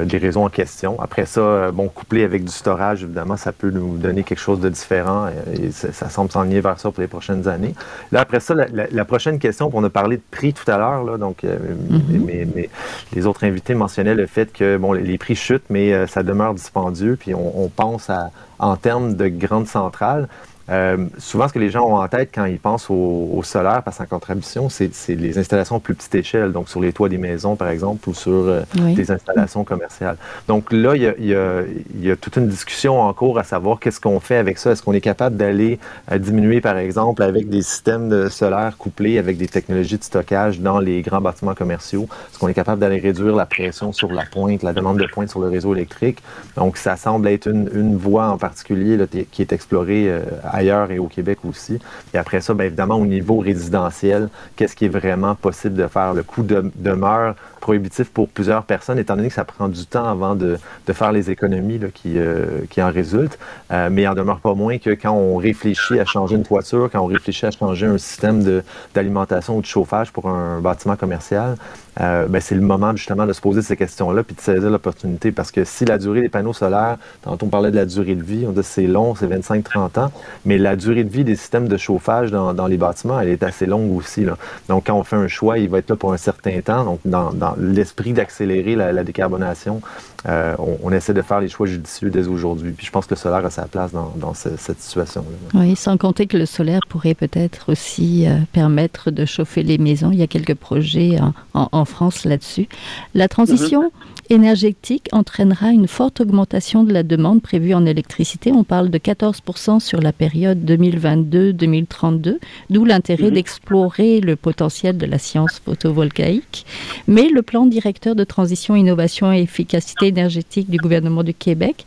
des 0.06 0.17
réseaux 0.17 0.41
en 0.41 0.50
question. 0.50 1.00
Après 1.02 1.26
ça, 1.26 1.71
bon, 1.71 1.89
couplé 1.89 2.24
avec 2.24 2.43
du 2.45 2.52
storage, 2.52 3.04
évidemment, 3.04 3.38
ça 3.38 3.52
peut 3.52 3.69
nous 3.69 3.98
donner 3.98 4.12
quelque 4.21 4.39
chose 4.39 4.60
de 4.60 4.69
différent 4.69 5.28
et, 5.52 5.71
ça, 5.71 6.10
semble 6.10 6.32
s'enligner 6.32 6.62
vers 6.62 6.80
ça 6.80 6.91
pour 6.91 7.02
les 7.02 7.08
prochaines 7.08 7.47
années. 7.47 7.73
Là, 8.12 8.21
après 8.21 8.39
ça, 8.39 8.54
la, 8.54 9.06
prochaine 9.06 9.39
question, 9.39 9.71
on 9.73 9.84
a 9.84 9.89
parlé 9.89 10.17
de 10.17 10.23
prix 10.30 10.54
tout 10.54 10.69
à 10.69 10.78
l'heure, 10.78 11.17
donc 11.17 11.43
mm-hmm. 11.43 12.47
mais, 12.56 12.69
les 13.13 13.26
autres 13.26 13.43
invités 13.45 13.73
mentionnaient 13.73 14.13
le 14.13 14.28
fait 14.28 14.54
que 14.54 14.78
bon, 14.78 14.93
les 14.93 15.17
prix 15.17 15.36
chutent, 15.36 15.69
mais 15.69 16.06
ça 16.06 16.21
demeure 16.21 16.54
dispendieux, 16.54 17.15
puis 17.19 17.34
on, 17.34 17.63
on 17.63 17.69
pense 17.69 18.10
à, 18.10 18.30
en 18.60 18.76
termes 18.76 19.15
de 19.15 19.28
grandes 19.28 19.67
centrales. 19.67 20.28
Euh, 20.69 21.08
souvent, 21.17 21.47
ce 21.47 21.54
que 21.54 21.60
les 21.60 21.69
gens 21.69 21.86
ont 21.86 21.97
en 21.97 22.08
tête 22.08 22.30
quand 22.34 22.45
ils 22.45 22.60
pensent 22.60 22.89
au, 22.89 23.41
solaire, 23.43 23.84
parce 23.84 23.97
qu'en 23.97 24.06
contribution, 24.06 24.69
c'est 24.69 24.91
les 25.10 25.38
installations 25.38 25.76
à 25.76 25.80
plus 25.80 25.95
petite 25.95 26.15
échelle, 26.15 26.52
donc 26.52 26.69
sur 26.69 26.80
les 26.80 26.93
toits 26.93 27.10
des 27.10 27.17
maisons, 27.17 27.56
par 27.56 27.67
exemple, 27.67 28.08
ou 28.08 28.13
sur 28.13 28.32
euh, 28.32 28.62
des 28.76 29.12
installations 29.12 29.63
commerciales. 29.63 30.15
Donc 30.47 30.71
là, 30.71 30.95
il 30.95 31.26
y, 31.26 32.12
a, 32.12 32.15
toute 32.15 32.38
une 32.38 32.47
discussion 32.47 33.02
en 33.02 33.13
cours 33.13 33.39
à 33.39 33.43
savoir 33.43 33.80
qu'est-ce 33.80 33.99
qu'on 33.99 34.19
fait 34.19 34.38
avec 34.38 34.58
ça. 34.58 34.71
Est-ce 34.71 34.82
qu'on 34.82 34.93
est 34.93 35.02
capable 35.02 35.36
d'aller 35.36 35.80
euh, 36.12 36.17
diminuer, 36.17 36.62
par 36.62 36.78
exemple, 36.78 37.21
avec 37.23 37.49
des 37.49 37.62
systèmes 37.62 38.08
de 38.08 38.30
solaire 38.30 38.78
couplés 38.78 39.17
avec 39.17 39.38
des 39.38 39.47
technologies 39.47 39.97
de 39.97 40.04
stockage 40.04 40.60
dans 40.62 40.80
les 40.80 41.02
grands 41.02 41.21
bâtiments 41.21 41.56
commerciaux? 41.56 42.08
Est-ce 42.32 42.39
qu'on 42.39 42.47
est 42.47 42.54
capable 42.54 42.80
d'aller 42.80 42.99
réduire 42.99 43.36
la 43.36 43.45
pression 43.45 43.91
sur 43.91 44.12
la 44.13 44.23
pointe, 44.26 44.63
la 44.63 44.73
demande 44.73 44.97
de 44.97 45.08
pointe 45.08 45.30
sur 45.30 45.41
le 45.41 45.49
réseau 45.49 45.73
électrique? 45.76 46.19
Donc, 46.56 46.78
ça 46.78 46.95
semble 46.95 47.28
être 47.28 47.47
une, 47.47 47.97
voie 47.97 48.28
en 48.28 48.38
particulier 48.38 48.97
qui 49.32 49.41
est 49.41 49.52
explorée 49.52 50.10
ailleurs 50.54 50.92
et 50.92 51.00
au 51.00 51.08
Québec 51.08 51.39
aussi. 51.48 51.80
Et 52.13 52.18
après 52.18 52.39
ça, 52.42 52.54
bien 52.54 52.66
évidemment, 52.66 52.96
au 52.96 53.06
niveau 53.06 53.39
résidentiel, 53.39 54.30
qu'est-ce 54.56 54.76
qui 54.76 54.86
est 54.86 54.89
vraiment 54.89 55.36
possible 55.36 55.76
de 55.76 55.88
faire? 55.88 56.13
Le 56.13 56.24
coût 56.24 56.44
de, 56.44 56.72
demeure 56.76 57.36
prohibitif 57.63 58.10
pour 58.10 58.28
plusieurs 58.28 58.65
personnes, 58.65 58.99
étant 58.99 59.15
donné 59.15 59.30
que 59.30 59.34
ça 59.34 59.45
prend 59.45 59.69
du 59.69 59.86
temps 59.86 60.04
avant 60.04 60.36
de, 60.36 60.58
de 60.86 60.93
faire 60.93 61.13
les 61.13 61.32
économies 61.32 61.80
qui, 61.93 62.17
euh, 62.17 62.60
qui 62.69 62.82
en 62.82 62.91
résultent. 62.91 63.39
Euh, 63.71 63.88
mais 63.89 64.02
il 64.02 64.08
en 64.10 64.15
demeure 64.15 64.41
pas 64.41 64.54
moins 64.54 64.78
que 64.80 64.89
quand 64.89 65.13
on 65.13 65.38
réfléchit 65.38 65.97
à 65.97 66.04
changer 66.04 66.36
une 66.36 66.43
toiture, 66.43 66.89
quand 66.91 66.99
on 66.99 67.06
réfléchit 67.06 67.45
à 67.45 67.52
changer 67.52 67.86
un 67.86 67.97
système 67.97 68.62
d'alimentation 68.93 69.56
ou 69.58 69.62
de 69.62 69.65
chauffage 69.65 70.12
pour 70.12 70.28
un 70.28 70.60
bâtiment 70.60 70.97
commercial, 70.97 71.56
euh, 72.02 72.26
ben 72.28 72.41
c'est 72.41 72.56
le 72.56 72.62
moment 72.62 72.95
justement 72.95 73.28
de 73.28 73.34
se 73.34 73.39
poser 73.39 73.62
ces 73.62 73.78
questions-là 73.78 74.23
puis 74.23 74.36
de 74.36 74.41
saisir 74.41 74.71
l'opportunité 74.71 75.32
parce 75.32 75.52
que 75.52 75.63
si 75.63 75.86
la 75.86 75.99
durée 75.99 76.21
des 76.21 76.30
panneaux 76.30 76.52
solaires, 76.52 76.97
tantôt 77.21 77.45
on 77.45 77.49
parlait 77.49 77.69
de 77.69 77.76
la 77.76 77.86
durée 77.86 78.15
de 78.15 78.23
vie, 78.23 78.45
on 78.47 78.52
dit 78.52 78.63
c'est 78.63 78.88
long, 78.88 79.13
c'est 79.13 79.28
25-30 79.28 79.99
ans, 79.99 80.12
mais 80.43 80.58
la 80.58 80.76
durée 80.76 81.04
de 81.04 81.10
vie 81.10 81.23
des 81.23 81.36
systèmes 81.36 81.67
de 81.67 81.78
chauffage 81.78 82.32
dans, 82.32 82.54
dans 82.54 82.67
les 82.67 82.78
bâtiments, 82.78 83.19
elle 83.19 83.30
est 83.30 83.43
assez 83.43 83.67
longue 83.67 83.95
aussi. 83.95 84.26
Là. 84.26 84.38
Donc 84.69 84.88
quand 84.88 84.95
on 84.95 85.04
fait 85.04 85.15
un 85.15 85.28
choix, 85.28 85.60
il 85.60 85.69
va 85.69 85.78
être 85.78 85.89
là 85.89 85.95
pour 85.95 86.12
un 86.12 86.17
certain 86.17 86.60
temps. 86.62 86.84
Donc 86.84 86.99
dans 87.06 87.32
l'esprit 87.58 88.13
d'accélérer 88.13 88.76
la, 88.76 88.92
la, 88.92 89.04
décarbonation, 89.04 89.82
euh, 90.28 90.56
on, 90.60 90.78
on, 90.84 90.92
essaie 90.92 91.13
de 91.13 91.22
faire 91.22 91.39
les 91.39 91.50
choix 91.50 91.68
judicieux 91.68 92.10
dès 92.10 92.28
aujourd'hui. 92.28 92.72
Puis 92.72 92.86
je 92.86 92.92
pense 92.92 93.06
que 93.06 93.16
le 93.16 93.20
solaire 93.20 93.46
a 93.46 93.50
sa 93.50 93.63
place 93.63 93.92
dans, 93.92 94.13
dans 94.18 94.34
ce, 94.34 94.50
cette 94.58 94.80
situation-là. 94.80 95.62
Oui, 95.62 95.76
sans 95.76 95.98
compter 95.98 96.28
que 96.28 96.38
le 96.38 96.46
solaire 96.46 96.82
pourrait 96.88 97.13
peut-être 97.13 97.72
aussi 97.72 98.28
euh, 98.28 98.38
permettre 98.52 99.12
de 99.12 99.26
chauffer 99.26 99.63
les 99.63 99.78
maisons. 99.78 100.12
Il 100.12 100.20
y 100.20 100.24
a 100.24 100.28
quelques 100.28 100.56
projets 100.56 101.20
en, 101.20 101.34
en, 101.54 101.70
en 101.72 101.86
France 101.86 102.26
là-dessus. 102.26 102.68
La 103.13 103.28
transition 103.28 103.92
énergétique 104.30 105.08
entraînera 105.12 105.72
une 105.72 105.88
forte 105.88 106.22
augmentation 106.22 106.84
de 106.84 106.94
la 106.94 107.04
demande 107.04 107.42
prévue 107.42 107.74
en 107.74 107.86
électricité. 107.86 108.52
On 108.52 108.64
parle 108.64 108.90
de 108.90 108.98
14% 108.98 109.80
sur 109.80 110.02
la 110.02 110.12
période 110.12 110.60
2022-2032, 110.64 112.38
d'où 112.70 112.86
l'intérêt 112.86 113.30
mmh. 113.30 113.34
d'explorer 113.34 114.22
le 114.22 114.36
potentiel 114.36 114.98
de 114.98 115.06
la 115.06 115.18
science 115.18 115.62
photovoltaïque. 115.64 116.66
Mais 117.08 117.30
le 117.30 117.42
plan 117.42 117.66
directeur 117.66 118.16
de 118.16 118.24
transition, 118.24 118.76
innovation 118.76 119.32
et 119.32 119.42
efficacité 119.42 120.08
énergétique 120.08 120.70
du 120.70 120.78
gouvernement 120.78 121.24
du 121.24 121.34
Québec, 121.34 121.86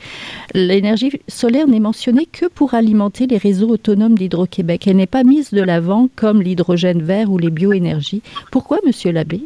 l'énergie 0.54 1.20
solaire 1.28 1.66
n'est 1.66 1.80
mentionnée 1.80 2.26
que 2.26 2.46
pour 2.46 2.74
alimenter 2.74 3.26
les 3.26 3.38
réseaux 3.38 3.68
autonomes 3.68 4.16
d'Hydro-Québec. 4.16 4.86
Elle 4.86 4.96
n'est 4.96 5.06
pas 5.06 5.24
mise 5.24 5.50
de 5.52 5.62
l'avant 5.62 6.08
comme 6.14 6.42
l'hydrogène 6.42 7.02
vert 7.02 7.30
ou 7.30 7.38
les 7.38 7.50
bioénergies. 7.50 8.22
Pourquoi, 8.50 8.78
Monsieur 8.86 9.12
Labbé? 9.12 9.42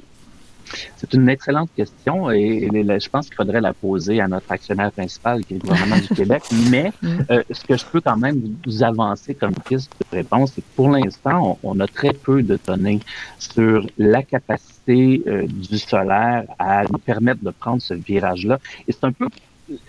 C'est 0.97 1.13
une 1.15 1.29
excellente 1.29 1.71
question 1.77 2.31
et, 2.31 2.69
je 2.73 3.09
pense 3.09 3.27
qu'il 3.27 3.37
faudrait 3.37 3.61
la 3.61 3.73
poser 3.73 4.21
à 4.21 4.29
notre 4.29 4.51
actionnaire 4.51 4.93
principal, 4.93 5.45
qui 5.45 5.55
est 5.55 5.57
le 5.63 5.69
gouvernement 5.69 5.99
du 5.99 6.09
Québec. 6.09 6.43
Mais 6.71 6.93
mm. 7.03 7.09
euh, 7.31 7.43
ce 7.51 7.65
que 7.65 7.77
je 7.77 7.85
peux 7.85 8.01
quand 8.01 8.17
même 8.17 8.41
vous 8.67 8.83
avancer 8.83 9.35
comme 9.35 9.55
piste 9.55 9.91
de 10.13 10.17
réponse, 10.19 10.53
c'est 10.55 10.61
que 10.61 10.67
pour 10.77 10.91
l'instant, 10.91 11.59
on, 11.63 11.79
a 11.81 11.87
très 11.87 12.13
peu 12.13 12.43
de 12.43 12.59
données 12.67 13.01
sur 13.39 13.87
la 13.99 14.23
capacité 14.23 15.23
euh, 15.27 15.47
du 15.47 15.79
solaire 15.79 16.45
à 16.59 16.85
nous 16.85 16.99
permettre 16.99 17.43
de 17.43 17.51
prendre 17.51 17.81
ce 17.81 17.95
virage-là. 17.95 18.59
Et 18.87 18.93
c'est 18.93 19.05
un 19.05 19.13
peu 19.13 19.29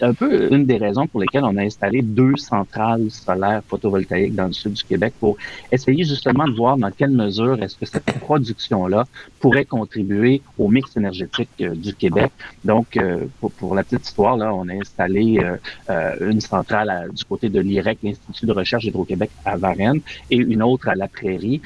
un 0.02 0.14
peu 0.14 0.54
une 0.54 0.66
des 0.66 0.78
raisons 0.78 1.08
pour 1.08 1.22
lesquelles 1.22 1.44
on 1.44 1.58
a 1.58 1.62
installé 1.62 2.02
deux 2.02 2.36
centrales 2.38 3.10
solaires 3.10 3.62
photovoltaïques 3.68 4.36
dans 4.36 4.48
le 4.48 4.54
sud 4.54 4.74
du 4.74 4.84
Québec 4.84 5.14
pour 5.20 5.38
essayer 5.72 6.04
justement 6.04 6.48
de 6.48 6.56
voir 6.56 6.78
dans 6.78 6.92
quelle 6.92 7.12
mesure 7.12 7.62
est-ce 7.62 7.76
que 7.76 7.86
cette 7.86 8.20
production-là 8.20 9.06
pourrait 9.40 9.66
contribuer 9.66 10.42
au 10.58 10.68
mix 10.68 10.96
énergétique 10.96 11.50
euh, 11.62 11.76
du 11.76 11.94
Québec. 11.94 12.32
Donc, 12.64 12.98
euh, 12.98 13.26
pour, 13.40 13.76
la 13.76 13.84
petite 13.84 14.06
histoire, 14.06 14.38
là, 14.38 14.54
on 14.54 14.68
a 14.70 14.74
installé 14.74 15.40
euh, 15.90 16.16
une 16.22 16.42
centrale 16.42 17.10
du 17.14 17.24
côté 17.24 17.50
de 17.50 17.60
l'IREC, 17.60 18.00
l'Institut 18.04 18.46
de 18.46 18.52
recherche 18.52 18.84
hydro-Québec 18.86 19.32
à 19.46 19.58
Varennes, 19.58 20.02
et 20.30 20.38
une 20.38 20.62
autre 20.62 20.90
à 20.90 20.96
la 20.96 21.08
Prairie 21.08 21.62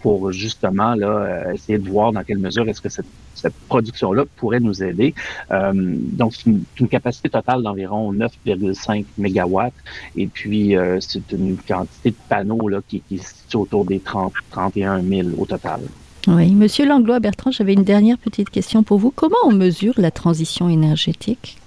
pour 0.00 0.32
justement 0.32 0.94
là 0.94 1.52
essayer 1.52 1.78
de 1.78 1.88
voir 1.88 2.12
dans 2.12 2.22
quelle 2.22 2.38
mesure 2.38 2.68
est-ce 2.68 2.80
que 2.80 2.88
cette, 2.88 3.06
cette 3.34 3.54
production-là 3.68 4.24
pourrait 4.36 4.60
nous 4.60 4.82
aider. 4.82 5.14
donc, 5.50 6.34
c'est 6.34 6.46
une, 6.46 6.64
une 6.80 6.88
capacité 6.88 7.28
totale 7.28 7.43
d'environ 7.46 8.12
9,5 8.12 9.04
mégawatts. 9.18 9.74
Et 10.16 10.26
puis, 10.26 10.76
euh, 10.76 10.98
c'est 11.00 11.32
une 11.32 11.56
quantité 11.56 12.10
de 12.10 12.16
panneaux 12.28 12.68
là, 12.68 12.80
qui, 12.86 13.00
qui 13.08 13.18
se 13.18 13.34
situe 13.34 13.56
autour 13.56 13.84
des 13.84 14.00
30, 14.00 14.32
31 14.50 15.02
000 15.02 15.28
au 15.38 15.46
total. 15.46 15.80
Oui, 16.26 16.54
Monsieur 16.54 16.86
Langlois 16.86 17.20
Bertrand, 17.20 17.50
j'avais 17.50 17.74
une 17.74 17.84
dernière 17.84 18.16
petite 18.16 18.48
question 18.48 18.82
pour 18.82 18.98
vous. 18.98 19.10
Comment 19.10 19.36
on 19.44 19.52
mesure 19.52 19.92
la 19.98 20.10
transition 20.10 20.70
énergétique? 20.70 21.58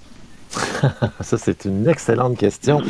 Ça, 1.21 1.37
c'est 1.37 1.65
une 1.65 1.87
excellente 1.87 2.37
question. 2.37 2.81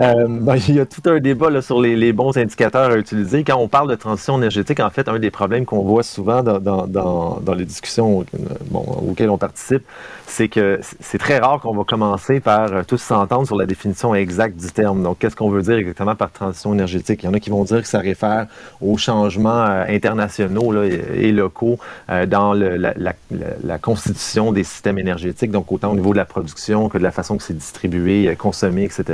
Euh, 0.00 0.26
ben, 0.28 0.56
il 0.68 0.74
y 0.74 0.80
a 0.80 0.86
tout 0.86 1.02
un 1.06 1.18
débat 1.20 1.62
sur 1.62 1.80
les, 1.80 2.12
bons 2.12 2.36
indicateurs 2.36 2.90
à 2.90 2.96
utiliser. 2.96 3.44
Quand 3.44 3.56
on 3.56 3.68
parle 3.68 3.88
de 3.88 3.94
transition 3.94 4.36
énergétique, 4.36 4.80
en 4.80 4.90
fait, 4.90 5.08
un 5.08 5.18
des 5.18 5.30
problèmes 5.30 5.64
qu'on 5.64 5.82
voit 5.82 6.02
souvent 6.02 6.42
dans, 6.42 7.54
les 7.56 7.64
discussions 7.64 8.24
auxquelles 8.72 9.30
on 9.30 9.38
participe, 9.38 9.84
c'est 10.26 10.48
que 10.48 10.80
c'est 11.00 11.18
très 11.18 11.38
rare 11.38 11.60
qu'on 11.60 11.74
va 11.74 11.84
commencer 11.84 12.40
par 12.40 12.72
euh, 12.72 12.82
tous 12.86 12.98
s'entendre 12.98 13.46
sur 13.46 13.56
la 13.56 13.64
définition 13.64 14.14
exacte 14.14 14.56
du 14.56 14.70
terme. 14.70 15.02
Donc, 15.02 15.18
qu'est-ce 15.18 15.36
qu'on 15.36 15.50
veut 15.50 15.62
dire 15.62 15.76
exactement 15.76 16.14
par 16.14 16.32
transition 16.32 16.74
énergétique? 16.74 17.22
Il 17.22 17.26
y 17.26 17.28
en 17.28 17.34
a 17.34 17.40
qui 17.40 17.50
vont 17.50 17.64
dire 17.64 17.80
que 17.80 17.88
ça 17.88 18.00
réfère 18.00 18.46
aux 18.80 18.98
changements 18.98 19.64
euh, 19.64 19.84
internationaux 19.88 20.74
et 20.82 21.32
locaux 21.32 21.78
dans 22.26 22.52
la, 22.54 23.78
constitution 23.78 24.52
des 24.52 24.64
systèmes 24.64 24.98
énergétiques, 24.98 25.50
donc 25.50 25.70
autant 25.70 25.92
au 25.92 25.94
niveau 25.94 26.12
de 26.12 26.18
la 26.18 26.24
production 26.24 26.75
que 26.88 26.98
de 26.98 27.02
la 27.02 27.10
façon 27.10 27.36
que 27.36 27.42
c'est 27.42 27.56
distribué, 27.56 28.34
consommé, 28.36 28.84
etc. 28.84 29.04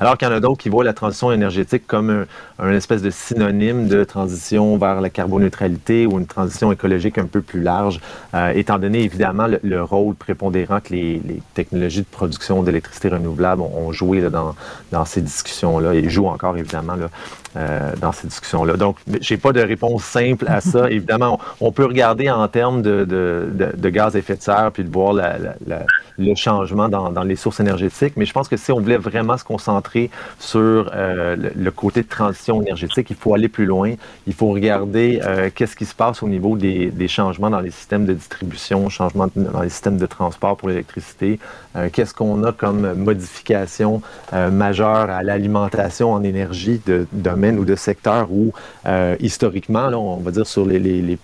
Alors 0.00 0.16
qu'il 0.16 0.28
y 0.28 0.30
en 0.30 0.34
a 0.34 0.40
d'autres 0.40 0.60
qui 0.60 0.68
voient 0.68 0.84
la 0.84 0.92
transition 0.92 1.32
énergétique 1.32 1.86
comme 1.86 2.26
un, 2.58 2.72
espèce 2.72 3.02
de 3.02 3.10
synonyme 3.10 3.88
de 3.88 4.04
transition 4.04 4.76
vers 4.78 5.00
la 5.00 5.10
carboneutralité 5.10 6.06
ou 6.06 6.18
une 6.18 6.26
transition 6.26 6.72
écologique 6.72 7.18
un 7.18 7.26
peu 7.26 7.42
plus 7.42 7.60
large, 7.60 8.00
euh, 8.34 8.52
étant 8.54 8.78
donné 8.78 9.02
évidemment 9.02 9.46
le, 9.46 9.60
le 9.62 9.82
rôle 9.82 10.14
prépondérant 10.14 10.80
que 10.80 10.92
les, 10.94 11.20
technologies 11.54 12.00
de 12.00 12.06
production 12.06 12.62
d'électricité 12.62 13.08
renouvelable 13.08 13.62
ont, 13.62 13.92
joué 13.92 14.20
dans, 14.22 14.54
dans, 14.90 15.04
ces 15.04 15.20
discussions-là 15.20 15.94
et 15.94 16.08
jouent 16.08 16.28
encore 16.28 16.56
évidemment 16.56 16.94
là, 16.94 17.08
euh, 17.54 17.92
dans 18.00 18.12
ces 18.12 18.28
discussions-là. 18.28 18.78
Donc, 18.78 18.96
j'ai 19.20 19.36
pas 19.36 19.52
de 19.52 19.60
réponse 19.60 20.04
simple 20.04 20.46
à 20.48 20.62
ça. 20.62 20.90
évidemment, 20.90 21.38
on, 21.60 21.70
peut 21.70 21.84
regarder 21.84 22.30
en 22.30 22.48
termes 22.48 22.80
de, 22.80 23.04
de, 23.04 23.50
de, 23.76 23.88
gaz 23.90 24.16
à 24.16 24.20
effet 24.20 24.36
de 24.36 24.42
serre 24.42 24.70
puis 24.72 24.84
de 24.84 24.90
voir 24.90 25.12
la, 25.12 25.36
la, 25.66 25.82
le 26.18 26.34
changement 26.34 26.88
dans, 26.88 27.10
dans, 27.10 27.24
les 27.24 27.36
sources 27.36 27.60
énergétiques, 27.60 28.14
mais 28.16 28.24
je 28.24 28.32
pense 28.32 28.48
que 28.48 28.56
si 28.56 28.72
on 28.72 28.80
voulait 28.80 28.96
vraiment 28.96 29.36
se 29.36 29.44
concentrer 29.44 30.08
sur 30.38 30.90
euh, 30.94 31.36
le, 31.54 31.70
côté 31.70 32.02
de 32.02 32.08
transition 32.08 32.62
énergétique, 32.62 33.08
il 33.10 33.16
faut 33.16 33.34
aller 33.34 33.48
plus 33.48 33.66
loin. 33.66 33.92
Il 34.26 34.32
faut 34.32 34.48
regarder 34.48 35.20
euh, 35.22 35.50
qu'est-ce 35.54 35.76
qui 35.76 35.84
se 35.84 35.94
passe 35.94 36.22
au 36.22 36.28
niveau 36.28 36.56
des, 36.56 36.90
des, 36.90 37.08
changements 37.08 37.50
dans 37.50 37.60
les 37.60 37.70
systèmes 37.70 38.06
de 38.06 38.14
distribution, 38.14 38.88
changements 38.88 39.28
dans 39.36 39.60
les 39.60 39.68
systèmes 39.68 39.98
de 39.98 40.06
transport 40.06 40.56
pour 40.56 40.70
l'électricité, 40.70 41.38
qu'est-ce 41.92 42.14
qu'on 42.14 42.44
a 42.44 42.52
comme 42.52 42.94
modification 42.94 44.00
majeure 44.32 45.10
à 45.10 45.22
l'alimentation 45.22 46.12
en 46.12 46.22
énergie 46.22 46.80
de 46.86 47.06
domaines 47.42 47.58
ou 47.58 47.64
de 47.64 47.74
secteurs 47.74 48.28
où 48.30 48.52
euh, 48.86 49.16
historiquement, 49.20 49.88
là, 49.88 49.98
on 49.98 50.16
va 50.16 50.30
dire 50.30 50.46
sur 50.46 50.64
les, 50.64 51.18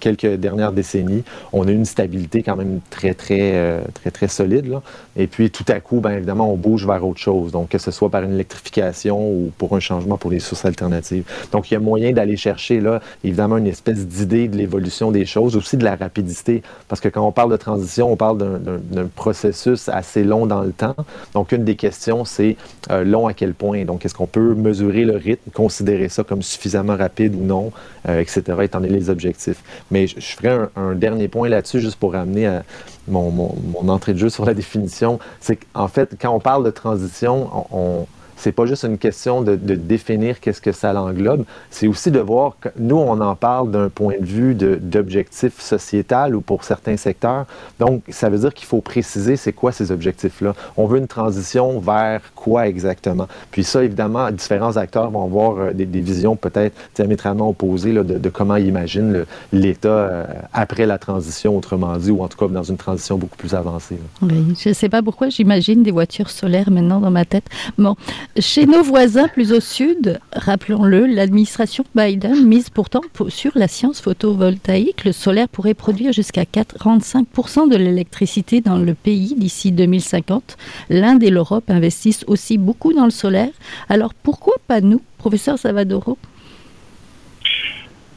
quelques 0.00 0.34
dernières 0.34 0.72
décennies, 0.72 1.24
on 1.52 1.66
a 1.68 1.70
une 1.70 1.84
stabilité 1.84 2.42
quand 2.42 2.56
même 2.56 2.80
très 2.90 3.14
très 3.14 3.82
très 3.94 4.10
très 4.10 4.28
solide. 4.28 4.66
Là. 4.66 4.82
Et 5.16 5.26
puis 5.26 5.50
tout 5.50 5.64
à 5.68 5.80
coup, 5.80 6.00
bien 6.00 6.12
évidemment, 6.12 6.50
on 6.52 6.56
bouge 6.56 6.86
vers 6.86 7.06
autre 7.06 7.20
chose. 7.20 7.52
Donc 7.52 7.70
que 7.70 7.78
ce 7.78 7.90
soit 7.90 8.10
par 8.10 8.22
une 8.22 8.32
électrification 8.32 9.18
ou 9.20 9.52
pour 9.58 9.76
un 9.76 9.80
changement 9.80 10.16
pour 10.16 10.30
les 10.30 10.40
sources 10.40 10.64
alternatives. 10.64 11.24
Donc 11.52 11.70
il 11.70 11.74
y 11.74 11.76
a 11.76 11.80
moyen 11.80 12.12
d'aller 12.12 12.36
chercher 12.36 12.80
là 12.80 13.00
évidemment 13.24 13.58
une 13.58 13.66
espèce 13.66 14.06
d'idée 14.06 14.48
de 14.48 14.56
l'évolution 14.56 15.10
des 15.10 15.26
choses, 15.26 15.56
aussi 15.56 15.76
de 15.76 15.84
la 15.84 15.96
rapidité, 15.96 16.62
parce 16.88 17.00
que 17.00 17.08
quand 17.08 17.26
on 17.26 17.32
parle 17.32 17.50
de 17.50 17.56
transition, 17.56 18.12
on 18.12 18.16
parle 18.16 18.38
d'un 18.38 19.06
processus 19.14 19.88
assez 19.88 20.24
long 20.24 20.46
dans 20.46 20.62
le 20.62 20.72
temps. 20.72 20.96
Donc, 21.34 21.52
une 21.52 21.64
des 21.64 21.76
questions, 21.76 22.24
c'est 22.24 22.56
euh, 22.90 23.04
long 23.04 23.26
à 23.26 23.34
quel 23.34 23.54
point? 23.54 23.84
Donc, 23.84 24.04
est-ce 24.04 24.14
qu'on 24.14 24.26
peut 24.26 24.54
mesurer 24.54 25.04
le 25.04 25.16
rythme, 25.16 25.41
considérer 25.54 26.08
ça 26.08 26.24
comme 26.24 26.42
suffisamment 26.42 26.96
rapide 26.96 27.34
ou 27.34 27.44
non, 27.44 27.72
euh, 28.08 28.20
etc., 28.20 28.42
étant 28.62 28.80
donné 28.80 28.92
les 28.92 29.10
objectifs. 29.10 29.62
Mais 29.90 30.06
je, 30.06 30.20
ferai 30.20 30.66
un, 30.76 30.94
dernier 30.94 31.28
point 31.28 31.48
là-dessus, 31.48 31.80
juste 31.80 31.96
pour 31.96 32.12
ramener 32.12 32.46
à 32.46 32.64
mon, 33.08 33.54
entrée 33.88 34.14
de 34.14 34.18
jeu 34.18 34.30
sur 34.30 34.44
la 34.44 34.54
définition. 34.62 35.18
C'est 35.40 35.56
qu'en 35.56 35.88
fait, 35.88 36.16
quand 36.20 36.30
on 36.30 36.40
parle 36.40 36.64
de 36.64 36.70
transition, 36.70 37.66
on 37.72 38.06
c'est 38.42 38.52
pas 38.52 38.66
juste 38.66 38.82
une 38.82 38.98
question 38.98 39.40
de, 39.42 39.54
de 39.54 39.76
définir 39.76 40.40
qu'est-ce 40.40 40.60
que 40.60 40.72
ça 40.72 40.92
l'englobe, 40.92 41.44
c'est 41.70 41.86
aussi 41.86 42.10
de 42.10 42.18
voir 42.18 42.56
que 42.60 42.70
nous, 42.76 42.96
on 42.96 43.20
en 43.20 43.36
parle 43.36 43.70
d'un 43.70 43.88
point 43.88 44.16
de 44.18 44.24
vue 44.24 44.54
d'objectif 44.54 45.60
sociétal 45.60 46.34
ou 46.34 46.40
pour 46.40 46.64
certains 46.64 46.96
secteurs. 46.96 47.46
Donc, 47.78 48.02
ça 48.08 48.28
veut 48.28 48.38
dire 48.38 48.52
qu'il 48.52 48.66
faut 48.66 48.80
préciser 48.80 49.36
c'est 49.36 49.52
quoi 49.52 49.70
ces 49.70 49.92
objectifs-là. 49.92 50.54
On 50.76 50.86
veut 50.86 50.98
une 50.98 51.06
transition 51.06 51.78
vers 51.78 52.20
quoi 52.34 52.66
exactement? 52.66 53.28
Puis 53.52 53.62
ça, 53.62 53.84
évidemment, 53.84 54.30
différents 54.32 54.76
acteurs 54.76 55.10
vont 55.10 55.24
avoir 55.24 55.58
euh, 55.58 55.72
des, 55.72 55.84
visions 56.00 56.34
peut-être 56.34 56.76
diamétralement 56.96 57.48
opposées 57.48 57.92
de, 57.92 58.02
de, 58.02 58.28
comment 58.28 58.56
ils 58.56 58.66
imaginent 58.66 59.24
l'État 59.52 59.88
euh, 59.88 60.24
après 60.52 60.86
la 60.86 60.98
transition, 60.98 61.56
autrement 61.56 61.96
dit, 61.96 62.10
ou 62.10 62.22
en 62.22 62.28
tout 62.28 62.38
cas 62.38 62.52
dans 62.52 62.62
une 62.64 62.76
transition 62.76 63.18
beaucoup 63.18 63.36
plus 63.36 63.54
avancée. 63.54 63.98
Oui, 64.20 64.54
je 64.58 64.70
ne 64.70 64.74
sais 64.74 64.88
pas 64.88 65.00
pourquoi 65.00 65.28
j'imagine 65.28 65.84
des 65.84 65.92
voitures 65.92 66.30
solaires 66.30 66.70
maintenant 66.70 66.98
dans 66.98 67.10
ma 67.12 67.24
tête. 67.24 67.44
Bon, 67.78 67.94
chez 68.38 68.64
nos 68.64 68.82
voisins 68.82 69.28
plus 69.28 69.52
au 69.52 69.60
sud, 69.60 70.18
rappelons-le, 70.32 71.04
l'administration 71.06 71.84
Biden 71.94 72.46
mise 72.46 72.70
pourtant 72.70 73.02
sur 73.28 73.52
la 73.54 73.68
science 73.68 74.00
photovoltaïque. 74.00 75.04
Le 75.04 75.12
solaire 75.12 75.48
pourrait 75.48 75.74
produire 75.74 76.12
jusqu'à 76.12 76.44
45% 76.44 77.68
de 77.68 77.76
l'électricité 77.76 78.62
dans 78.62 78.78
le 78.78 78.94
pays 78.94 79.34
d'ici 79.36 79.70
2050. 79.70 80.56
L'Inde 80.88 81.22
et 81.22 81.30
l'Europe 81.30 81.68
investissent 81.68 82.24
aussi 82.26 82.56
beaucoup 82.56 82.94
dans 82.94 83.04
le 83.04 83.10
solaire. 83.10 83.50
Alors 83.90 84.14
pourquoi 84.14 84.54
pas 84.66 84.80
nous, 84.80 85.02
professeur 85.18 85.58
Savadoro? 85.58 86.16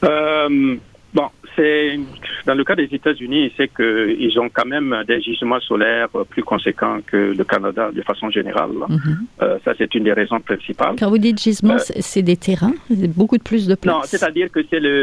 Euh, 0.06 0.78
Bon, 1.16 1.28
c'est 1.56 1.98
dans 2.46 2.54
le 2.56 2.64
cas 2.66 2.76
des 2.76 2.90
États-Unis, 2.92 3.52
c'est 3.56 3.70
qu'ils 3.74 4.38
ont 4.40 4.50
quand 4.50 4.66
même 4.66 4.94
des 5.08 5.22
gisements 5.22 5.62
solaires 5.62 6.10
plus 6.30 6.44
conséquents 6.44 6.98
que 7.08 7.34
le 7.40 7.44
Canada 7.46 7.90
de 7.94 8.02
façon 8.02 8.30
générale. 8.30 8.76
Mm 8.90 8.96
-hmm. 8.96 9.18
euh, 9.44 9.58
ça, 9.64 9.72
c'est 9.78 9.92
une 9.98 10.04
des 10.10 10.16
raisons 10.22 10.42
principales. 10.50 10.96
Quand 11.00 11.10
vous 11.14 11.24
dites 11.28 11.40
gisement, 11.48 11.80
euh, 11.80 12.02
c'est 12.10 12.26
des 12.32 12.40
terrains, 12.48 12.76
beaucoup 13.20 13.38
de 13.42 13.46
plus 13.52 13.64
de 13.72 13.76
place. 13.82 13.96
Non, 13.96 14.02
c'est-à-dire 14.12 14.48
que 14.56 14.62
c'est 14.70 14.82
le, 14.88 14.96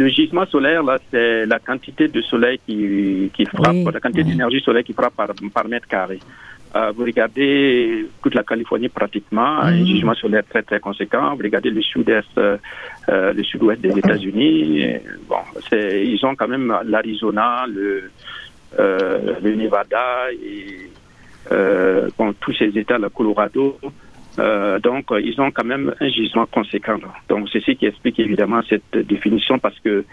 le, 0.00 0.06
gisement 0.16 0.46
solaire 0.54 0.82
là, 0.90 0.96
c'est 1.10 1.36
la 1.54 1.58
quantité 1.68 2.04
de 2.16 2.20
soleil 2.32 2.56
qui, 2.64 2.76
qui 3.34 3.44
frappe, 3.56 3.80
oui, 3.86 3.94
la 3.96 4.00
quantité 4.04 4.22
oui. 4.24 4.30
d'énergie 4.30 4.60
solaire 4.68 4.84
qui 4.88 4.94
frappe 5.00 5.16
par, 5.20 5.30
par 5.56 5.66
mètre 5.72 5.88
carré. 5.96 6.18
Euh, 6.76 6.92
vous 6.94 7.04
regardez 7.04 8.06
toute 8.22 8.34
la 8.34 8.42
Californie 8.42 8.88
pratiquement, 8.88 9.56
mmh. 9.56 9.66
un 9.66 9.86
jugement 9.86 10.14
solaire 10.14 10.42
très 10.48 10.62
très 10.62 10.80
conséquent. 10.80 11.34
Vous 11.34 11.42
regardez 11.42 11.70
le 11.70 11.80
sud-est, 11.80 12.36
euh, 12.36 12.58
le 13.08 13.42
sud-ouest 13.42 13.80
des 13.80 13.96
États-Unis. 13.96 14.84
Bon, 15.28 15.36
ils 15.72 16.20
ont 16.24 16.34
quand 16.34 16.48
même 16.48 16.74
l'Arizona, 16.84 17.64
le, 17.66 18.10
euh, 18.78 19.34
le 19.42 19.54
Nevada 19.54 20.30
et 20.32 20.90
euh, 21.50 22.08
bon, 22.18 22.34
tous 22.34 22.52
ces 22.52 22.76
États, 22.78 22.98
le 22.98 23.08
Colorado. 23.08 23.78
Euh, 24.38 24.78
donc, 24.78 25.06
ils 25.10 25.40
ont 25.40 25.50
quand 25.50 25.64
même 25.64 25.94
un 25.98 26.08
gisement 26.08 26.46
conséquent. 26.46 26.98
Donc, 27.28 27.48
c'est 27.50 27.64
ce 27.64 27.72
qui 27.72 27.86
explique 27.86 28.20
évidemment 28.20 28.60
cette 28.68 29.06
définition 29.06 29.58
parce 29.58 29.78
que 29.80 30.04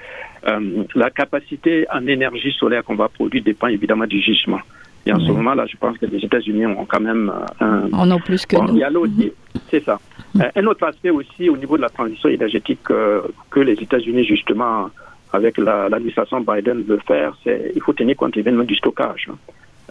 la 0.95 1.09
capacité 1.09 1.85
en 1.91 2.05
énergie 2.07 2.51
solaire 2.53 2.83
qu'on 2.83 2.95
va 2.95 3.09
produire 3.09 3.43
dépend 3.43 3.67
évidemment 3.67 4.07
du 4.07 4.21
gisement. 4.21 4.61
Et 5.05 5.13
en 5.13 5.19
ce 5.19 5.31
moment-là, 5.31 5.65
je 5.67 5.77
pense 5.77 5.97
que 5.97 6.05
les 6.07 6.23
États-Unis 6.23 6.65
ont 6.65 6.85
quand 6.85 6.99
même 6.99 7.31
un. 7.59 7.83
On 7.93 8.09
en 8.09 8.19
plus 8.19 8.45
que 8.45 8.55
bon, 8.55 8.65
nous. 8.65 8.75
Il 8.75 8.79
y 8.79 8.83
a 8.83 8.91
aussi, 8.91 9.31
c'est 9.69 9.83
ça. 9.83 9.99
Euh, 10.39 10.49
un 10.55 10.65
autre 10.65 10.83
aspect 10.85 11.11
aussi 11.11 11.49
au 11.49 11.57
niveau 11.57 11.77
de 11.77 11.83
la 11.83 11.89
transition 11.89 12.29
énergétique 12.29 12.89
euh, 12.89 13.21
que 13.51 13.59
les 13.59 13.73
États-Unis, 13.73 14.25
justement, 14.25 14.89
avec 15.31 15.57
l'administration 15.57 16.43
la, 16.45 16.55
Biden 16.55 16.81
veut 16.83 16.99
faire, 17.07 17.37
c'est 17.43 17.71
il 17.75 17.81
faut 17.81 17.93
tenir 17.93 18.15
compte 18.15 18.35
évidemment 18.35 18.63
du 18.63 18.75
stockage. 18.75 19.27
Hein. 19.31 19.37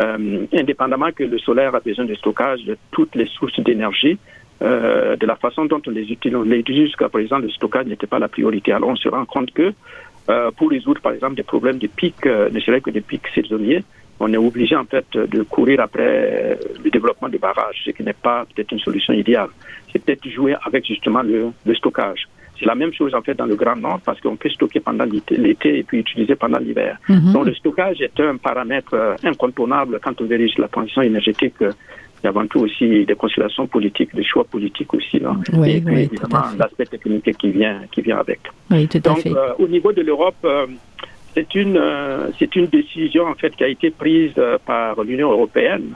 Euh, 0.00 0.46
indépendamment 0.52 1.12
que 1.12 1.22
le 1.22 1.38
solaire 1.38 1.74
a 1.74 1.80
besoin 1.80 2.04
de 2.04 2.14
stockage 2.14 2.64
de 2.64 2.76
toutes 2.90 3.14
les 3.14 3.26
sources 3.26 3.60
d'énergie, 3.60 4.18
euh, 4.60 5.14
de 5.14 5.24
la 5.24 5.36
façon 5.36 5.66
dont 5.66 5.80
on 5.86 5.90
les 5.90 6.10
utilise, 6.10 6.86
jusqu'à 6.86 7.08
présent, 7.08 7.38
le 7.38 7.48
stockage 7.50 7.86
n'était 7.86 8.08
pas 8.08 8.18
la 8.18 8.26
priorité. 8.26 8.72
Alors 8.72 8.88
on 8.88 8.96
se 8.96 9.08
rend 9.08 9.24
compte 9.24 9.52
que 9.52 9.72
euh, 10.30 10.50
pour 10.56 10.70
résoudre 10.70 11.00
par 11.00 11.12
exemple 11.12 11.36
des 11.36 11.44
problèmes 11.44 11.78
de 11.78 11.86
pics, 11.86 12.26
ne 12.26 12.58
serait 12.60 12.80
que 12.80 12.90
des 12.90 13.02
pics 13.02 13.28
saisonniers, 13.34 13.84
on 14.20 14.32
est 14.32 14.36
obligé 14.36 14.76
en 14.76 14.84
fait 14.84 15.06
de 15.12 15.42
courir 15.42 15.80
après 15.80 16.58
le 16.84 16.90
développement 16.90 17.28
de 17.28 17.38
barrages, 17.38 17.82
ce 17.84 17.90
qui 17.90 18.02
n'est 18.02 18.12
pas 18.12 18.44
peut-être 18.54 18.72
une 18.72 18.78
solution 18.78 19.12
idéale. 19.12 19.48
C'est 19.92 20.02
peut-être 20.04 20.28
jouer 20.28 20.54
avec 20.64 20.86
justement 20.86 21.22
le, 21.22 21.50
le 21.66 21.74
stockage. 21.74 22.26
C'est 22.58 22.66
la 22.66 22.76
même 22.76 22.92
chose 22.92 23.12
en 23.14 23.22
fait 23.22 23.34
dans 23.34 23.46
le 23.46 23.56
Grand 23.56 23.74
Nord 23.76 24.00
parce 24.04 24.20
qu'on 24.20 24.36
peut 24.36 24.48
stocker 24.48 24.78
pendant 24.80 25.04
l'été 25.04 25.78
et 25.78 25.82
puis 25.82 25.98
utiliser 25.98 26.36
pendant 26.36 26.58
l'hiver. 26.58 26.98
Mhm. 27.08 27.32
Donc 27.32 27.46
le 27.46 27.54
stockage 27.54 28.00
est 28.00 28.18
un 28.20 28.36
paramètre 28.36 28.94
euh, 28.94 29.14
incontournable 29.24 29.98
quand 30.02 30.20
on 30.20 30.24
dirige 30.24 30.56
la 30.58 30.68
transition 30.68 31.02
énergétique. 31.02 31.54
Il 31.60 31.66
y 32.22 32.26
a 32.26 32.30
avant 32.30 32.46
tout 32.46 32.60
aussi 32.60 33.04
des 33.04 33.14
considérations 33.16 33.66
politiques, 33.66 34.14
des 34.14 34.24
choix 34.24 34.44
politiques 34.44 34.94
aussi. 34.94 35.18
Là. 35.18 35.34
Oui, 35.52 35.72
et 35.72 35.80
puis 35.80 35.94
oui, 35.94 36.02
évidemment 36.10 36.44
l'aspect 36.58 36.86
technique 36.86 37.36
qui 37.36 37.50
vient, 37.50 37.82
qui 37.92 38.00
vient 38.02 38.18
avec. 38.18 38.40
Oui, 38.70 38.86
tout 38.88 38.96
à 38.98 39.00
Donc, 39.00 39.18
fait. 39.20 39.30
euh, 39.36 39.52
au 39.58 39.66
niveau 39.68 39.92
de 39.92 40.00
l'Europe, 40.00 40.36
euh, 40.44 40.66
c'est 41.34 41.54
une 41.54 41.76
euh, 41.76 42.30
c'est 42.38 42.54
une 42.56 42.66
décision 42.66 43.26
en 43.26 43.34
fait 43.34 43.54
qui 43.56 43.64
a 43.64 43.68
été 43.68 43.90
prise 43.90 44.32
euh, 44.38 44.58
par 44.64 45.02
l'Union 45.02 45.30
européenne 45.32 45.94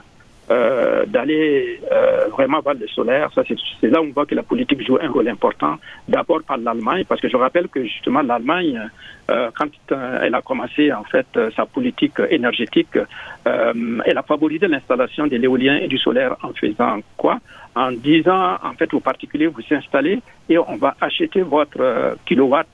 euh, 0.51 1.05
d'aller 1.05 1.79
euh, 1.91 2.27
vraiment 2.31 2.59
vers 2.61 2.73
le 2.73 2.87
solaire. 2.87 3.29
Ça, 3.35 3.43
c'est 3.79 3.87
là 3.87 4.01
où 4.01 4.05
on 4.05 4.11
voit 4.11 4.25
que 4.25 4.33
la 4.33 4.41
politique 4.41 4.83
joue 4.85 4.97
un 4.99 5.09
rôle 5.09 5.27
important. 5.27 5.75
D'abord 6.07 6.41
par 6.41 6.57
l'Allemagne, 6.57 7.03
parce 7.07 7.21
que 7.21 7.29
je 7.29 7.37
rappelle 7.37 7.67
que 7.67 7.83
justement 7.83 8.23
l'Allemagne, 8.23 8.89
euh, 9.29 9.51
quand 9.55 9.69
euh, 9.91 10.21
elle 10.23 10.33
a 10.33 10.41
commencé 10.41 10.91
en 10.91 11.03
fait 11.03 11.27
sa 11.55 11.67
politique 11.67 12.19
énergétique, 12.29 12.97
elle 13.45 14.17
a 14.17 14.23
favorisé 14.23 14.67
l'installation 14.67 15.27
de 15.27 15.35
l'éolien 15.37 15.77
et 15.77 15.87
du 15.87 15.97
solaire 15.97 16.35
en 16.43 16.51
faisant 16.53 16.99
quoi? 17.15 17.39
En 17.75 17.91
disant 17.91 18.57
en 18.63 18.73
fait 18.73 18.93
aux 18.93 18.99
particuliers 18.99 19.47
vous 19.47 19.61
installez 19.71 20.19
et 20.49 20.57
on 20.57 20.75
va 20.75 20.95
acheter 20.99 21.41
votre 21.41 22.17
kilowatt 22.25 22.67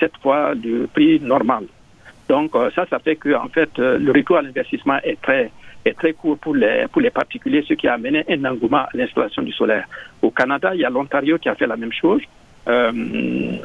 sept 0.00 0.12
fois 0.22 0.54
le 0.54 0.86
prix 0.86 1.20
normal. 1.20 1.64
Donc 2.28 2.54
euh, 2.54 2.70
ça, 2.74 2.86
ça 2.88 2.98
fait 2.98 3.16
que 3.16 3.34
en 3.34 3.48
fait 3.48 3.70
euh, 3.78 3.98
le 3.98 4.12
retour 4.12 4.36
à 4.36 4.42
l'investissement 4.42 4.98
est 5.02 5.20
très 5.20 5.50
est 5.84 5.96
très 5.96 6.12
court 6.12 6.38
pour 6.38 6.54
les 6.54 6.86
pour 6.92 7.00
les 7.00 7.10
particuliers, 7.10 7.64
ce 7.66 7.74
qui 7.74 7.88
a 7.88 7.94
amené 7.94 8.24
un 8.28 8.44
engouement 8.44 8.78
à 8.78 8.88
l'installation 8.94 9.42
du 9.42 9.52
solaire. 9.52 9.86
Au 10.22 10.30
Canada, 10.30 10.74
il 10.74 10.80
y 10.80 10.84
a 10.84 10.90
l'Ontario 10.90 11.38
qui 11.38 11.48
a 11.48 11.54
fait 11.54 11.66
la 11.66 11.76
même 11.76 11.92
chose 11.92 12.22
euh, 12.68 12.92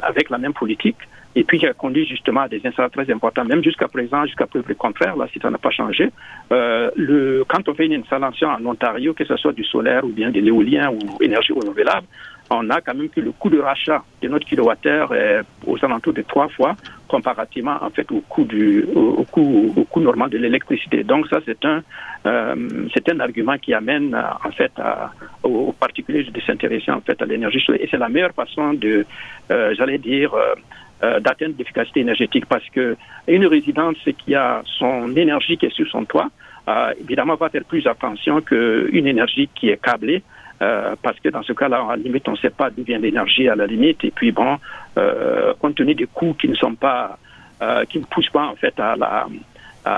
avec 0.02 0.30
la 0.30 0.38
même 0.38 0.54
politique 0.54 0.96
et 1.36 1.44
puis 1.44 1.58
qui 1.58 1.66
a 1.66 1.72
conduit 1.72 2.06
justement 2.06 2.42
à 2.42 2.48
des 2.48 2.60
installations 2.64 3.02
très 3.02 3.12
importantes, 3.12 3.48
même 3.48 3.62
jusqu'à 3.62 3.88
présent, 3.88 4.24
jusqu'à 4.24 4.46
preuve 4.46 4.64
du 4.66 4.74
contraire, 4.76 5.16
là, 5.16 5.26
si 5.32 5.38
ça 5.40 5.50
n'a 5.50 5.58
pas 5.58 5.70
changé. 5.70 6.10
Euh, 6.52 6.90
le, 6.96 7.44
quand 7.48 7.68
on 7.68 7.74
fait 7.74 7.86
une 7.86 7.94
installation 7.94 8.48
en 8.48 8.64
Ontario, 8.64 9.14
que 9.14 9.24
ce 9.24 9.36
soit 9.36 9.52
du 9.52 9.64
solaire 9.64 10.04
ou 10.04 10.08
bien 10.08 10.30
de 10.30 10.40
l'éolien 10.40 10.90
ou 10.90 11.22
énergie 11.22 11.52
renouvelable, 11.52 12.06
on 12.50 12.68
a 12.70 12.80
quand 12.80 12.94
même 12.94 13.08
que 13.08 13.20
le 13.20 13.32
coût 13.32 13.50
de 13.50 13.58
rachat 13.58 14.02
de 14.22 14.28
notre 14.28 14.46
kilowattheure 14.46 15.14
est 15.14 15.40
aux 15.66 15.82
alentours 15.84 16.12
de 16.12 16.22
trois 16.22 16.48
fois 16.48 16.76
comparativement 17.08 17.76
en 17.80 17.90
fait 17.90 18.10
au 18.12 18.20
coût 18.20 18.44
du 18.44 18.84
au, 18.94 19.24
coût 19.24 19.72
au 19.76 19.84
coût 19.84 20.00
normal 20.00 20.30
de 20.30 20.38
l'électricité. 20.38 21.04
Donc 21.04 21.26
ça 21.28 21.38
c'est 21.46 21.64
un 21.64 21.82
euh, 22.26 22.54
c'est 22.92 23.08
un 23.10 23.20
argument 23.20 23.56
qui 23.58 23.72
amène 23.74 24.14
euh, 24.14 24.22
en 24.44 24.50
fait 24.50 24.72
à, 24.78 25.12
aux, 25.42 25.72
particuliers 25.72 26.24
de 26.24 26.40
s'intéresser 26.40 26.90
en 26.90 27.00
fait 27.00 27.20
à 27.20 27.26
l'énergie 27.26 27.60
solaire 27.60 27.82
et 27.82 27.88
c'est 27.90 27.98
la 27.98 28.08
meilleure 28.08 28.34
façon 28.34 28.74
de 28.74 29.06
euh, 29.50 29.74
j'allais 29.76 29.98
dire 29.98 30.34
euh, 30.34 30.54
euh, 31.02 31.20
d'atteindre 31.20 31.54
l'efficacité 31.58 32.00
énergétique 32.00 32.46
parce 32.46 32.68
que 32.70 32.96
une 33.28 33.46
résidence 33.46 33.96
qui 34.18 34.34
a 34.34 34.62
son 34.78 35.14
énergie 35.16 35.56
qui 35.58 35.66
est 35.66 35.74
sur 35.74 35.86
son 35.88 36.04
toit 36.04 36.30
euh, 36.68 36.92
évidemment 37.00 37.34
va 37.34 37.48
faire 37.50 37.64
plus 37.64 37.86
attention 37.86 38.40
qu'une 38.40 39.06
énergie 39.06 39.48
qui 39.54 39.68
est 39.68 39.76
câblée 39.76 40.22
euh, 40.64 40.94
parce 41.02 41.18
que 41.20 41.28
dans 41.28 41.42
ce 41.42 41.52
cas-là, 41.52 41.86
à 41.90 41.96
la 41.96 42.02
limite, 42.02 42.26
on 42.28 42.32
ne 42.32 42.36
sait 42.36 42.50
pas 42.50 42.70
d'où 42.70 42.82
vient 42.84 42.98
l'énergie 42.98 43.48
à 43.48 43.54
la 43.54 43.66
limite. 43.66 44.02
Et 44.04 44.10
puis 44.10 44.32
bon, 44.32 44.56
euh, 44.96 45.52
compte 45.60 45.74
tenu 45.74 45.94
des 45.94 46.06
coûts 46.06 46.34
qui 46.34 46.48
ne 46.48 46.54
sont 46.54 46.74
pas, 46.74 47.18
euh, 47.62 47.84
qui 47.84 47.98
ne 47.98 48.04
poussent 48.04 48.30
pas 48.30 48.46
en 48.46 48.56
fait 48.56 48.74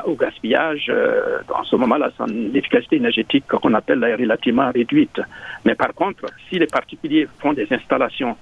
au 0.05 0.15
gaspillage, 0.17 0.87
euh, 0.89 1.39
en 1.55 1.63
ce 1.63 1.77
moment-là, 1.77 2.11
son 2.19 2.27
efficacité 2.53 2.97
énergétique 2.97 3.47
qu'on 3.47 3.75
appelle 3.75 4.03
est 4.03 4.17
relativement 4.17 4.69
réduite. 4.73 5.21
Mais 5.65 5.77
par 5.77 5.95
contre, 5.95 6.27
si 6.49 6.59
les 6.59 6.67
particuliers 6.67 7.29
font 7.39 7.53
des 7.53 7.69
installations 7.71 8.37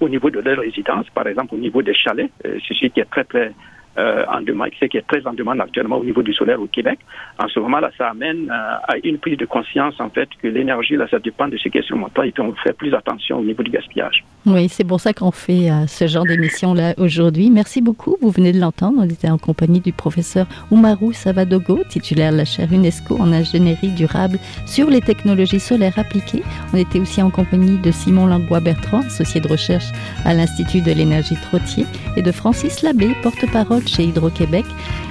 au 0.00 0.08
niveau 0.08 0.28
de 0.28 0.40
leur 0.40 0.58
résidence, 0.58 1.06
par 1.14 1.26
exemple 1.26 1.54
au 1.54 1.58
niveau 1.58 1.80
des 1.80 1.94
chalets, 1.94 2.30
ceci 2.68 2.90
qui 2.90 3.00
est 3.00 3.10
très 3.10 3.24
très 3.24 3.52
euh, 3.98 4.24
en 4.28 4.40
demande, 4.40 4.70
qui 4.70 4.96
est 4.96 5.06
très 5.06 5.26
en 5.26 5.32
demande 5.32 5.60
actuellement 5.60 5.96
au 5.96 6.04
niveau 6.04 6.22
du 6.22 6.32
solaire 6.32 6.60
au 6.60 6.66
Québec. 6.66 7.00
En 7.38 7.48
ce 7.48 7.58
moment-là, 7.60 7.90
ça 7.98 8.10
amène 8.10 8.48
euh, 8.50 8.76
à 8.88 8.96
une 9.02 9.18
prise 9.18 9.36
de 9.36 9.46
conscience 9.46 9.94
en 10.00 10.10
fait 10.10 10.28
que 10.40 10.46
l'énergie 10.46 10.96
là, 10.96 11.06
ça 11.10 11.18
dépend 11.18 11.48
de 11.48 11.56
ce 11.56 11.68
qui 11.68 11.78
est 11.78 11.82
sur 11.82 11.96
mon 11.96 12.08
toit 12.08 12.26
et 12.26 12.30
puis 12.30 12.42
on 12.42 12.54
fait 12.54 12.72
plus 12.72 12.94
attention 12.94 13.38
au 13.38 13.42
niveau 13.42 13.62
du 13.62 13.70
gaspillage. 13.70 14.24
Oui, 14.46 14.68
c'est 14.68 14.84
pour 14.84 15.00
ça 15.00 15.12
qu'on 15.12 15.32
fait 15.32 15.70
euh, 15.70 15.86
ce 15.86 16.06
genre 16.06 16.24
d'émission-là 16.24 16.94
aujourd'hui. 16.98 17.50
Merci 17.50 17.82
beaucoup. 17.82 18.16
Vous 18.22 18.30
venez 18.30 18.52
de 18.52 18.60
l'entendre. 18.60 18.98
On 18.98 19.08
était 19.08 19.28
en 19.28 19.38
compagnie 19.38 19.80
du 19.80 19.92
professeur 19.92 20.46
Umaru 20.70 21.12
Savadogo, 21.12 21.80
titulaire 21.88 22.32
de 22.32 22.38
la 22.38 22.44
chaire 22.44 22.72
UNESCO 22.72 23.16
en 23.18 23.32
ingénierie 23.32 23.90
durable 23.90 24.38
sur 24.66 24.88
les 24.88 25.00
technologies 25.00 25.60
solaires 25.60 25.98
appliquées. 25.98 26.42
On 26.72 26.78
était 26.78 27.00
aussi 27.00 27.20
en 27.20 27.30
compagnie 27.30 27.76
de 27.78 27.90
Simon 27.90 28.26
Langlois-Bertrand, 28.26 29.00
associé 29.00 29.40
de 29.40 29.48
recherche 29.48 29.90
à 30.24 30.32
l'Institut 30.32 30.80
de 30.80 30.92
l'énergie 30.92 31.36
Trottier, 31.42 31.84
et 32.16 32.22
de 32.22 32.32
Francis 32.32 32.82
Labbé, 32.82 33.08
porte-parole 33.22 33.79
chez 33.88 34.04
Hydro-Québec, 34.04 34.64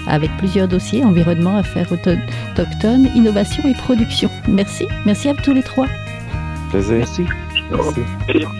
avec 0.07 0.29
plusieurs 0.37 0.67
dossiers 0.67 1.03
environnement, 1.03 1.57
affaires 1.57 1.91
auto- 1.91 2.11
autochtones, 2.53 3.09
innovation 3.15 3.63
et 3.67 3.73
production. 3.73 4.29
Merci. 4.47 4.85
Merci 5.05 5.29
à 5.29 5.33
tous 5.35 5.53
les 5.53 5.63
trois. 5.63 5.87
Plaisir. 6.71 6.97
Merci. 6.97 7.23
Merci. 7.71 7.99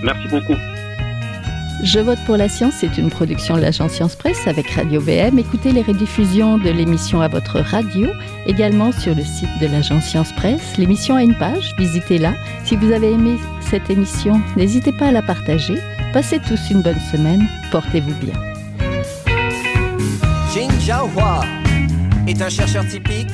Merci 0.04 0.28
beaucoup. 0.30 0.56
Je 1.82 2.00
vote 2.00 2.20
pour 2.26 2.36
la 2.36 2.50
science, 2.50 2.74
c'est 2.78 2.98
une 2.98 3.10
production 3.10 3.56
de 3.56 3.62
l'agence 3.62 3.94
Science 3.94 4.16
Presse 4.16 4.46
avec 4.48 4.70
Radio 4.72 5.00
VM. 5.00 5.40
Écoutez 5.40 5.72
les 5.72 5.82
rediffusions 5.82 6.58
de 6.58 6.70
l'émission 6.70 7.22
à 7.22 7.30
votre 7.30 7.60
radio, 7.62 8.10
également 8.48 8.92
sur 8.92 9.16
le 9.16 9.24
site 9.24 9.48
de 9.62 9.68
l'agence 9.68 10.04
Science 10.04 10.34
Presse. 10.34 10.76
L'émission 10.78 11.16
a 11.16 11.24
une 11.24 11.36
page, 11.36 11.74
visitez-la. 11.78 12.34
Si 12.66 12.76
vous 12.76 12.92
avez 12.92 13.14
aimé 13.14 13.38
cette 13.62 13.90
émission, 13.90 14.42
n'hésitez 14.58 14.92
pas 14.92 15.08
à 15.08 15.12
la 15.14 15.22
partager. 15.22 15.76
Passez 16.12 16.40
tous 16.40 16.60
une 16.70 16.82
bonne 16.82 17.00
semaine, 17.14 17.48
portez-vous 17.72 18.14
bien. 18.26 18.34
Jin 20.54 20.70
Jiahua 20.80 21.42
est 22.28 22.42
un 22.42 22.50
chercheur 22.50 22.84
typique 22.88 23.30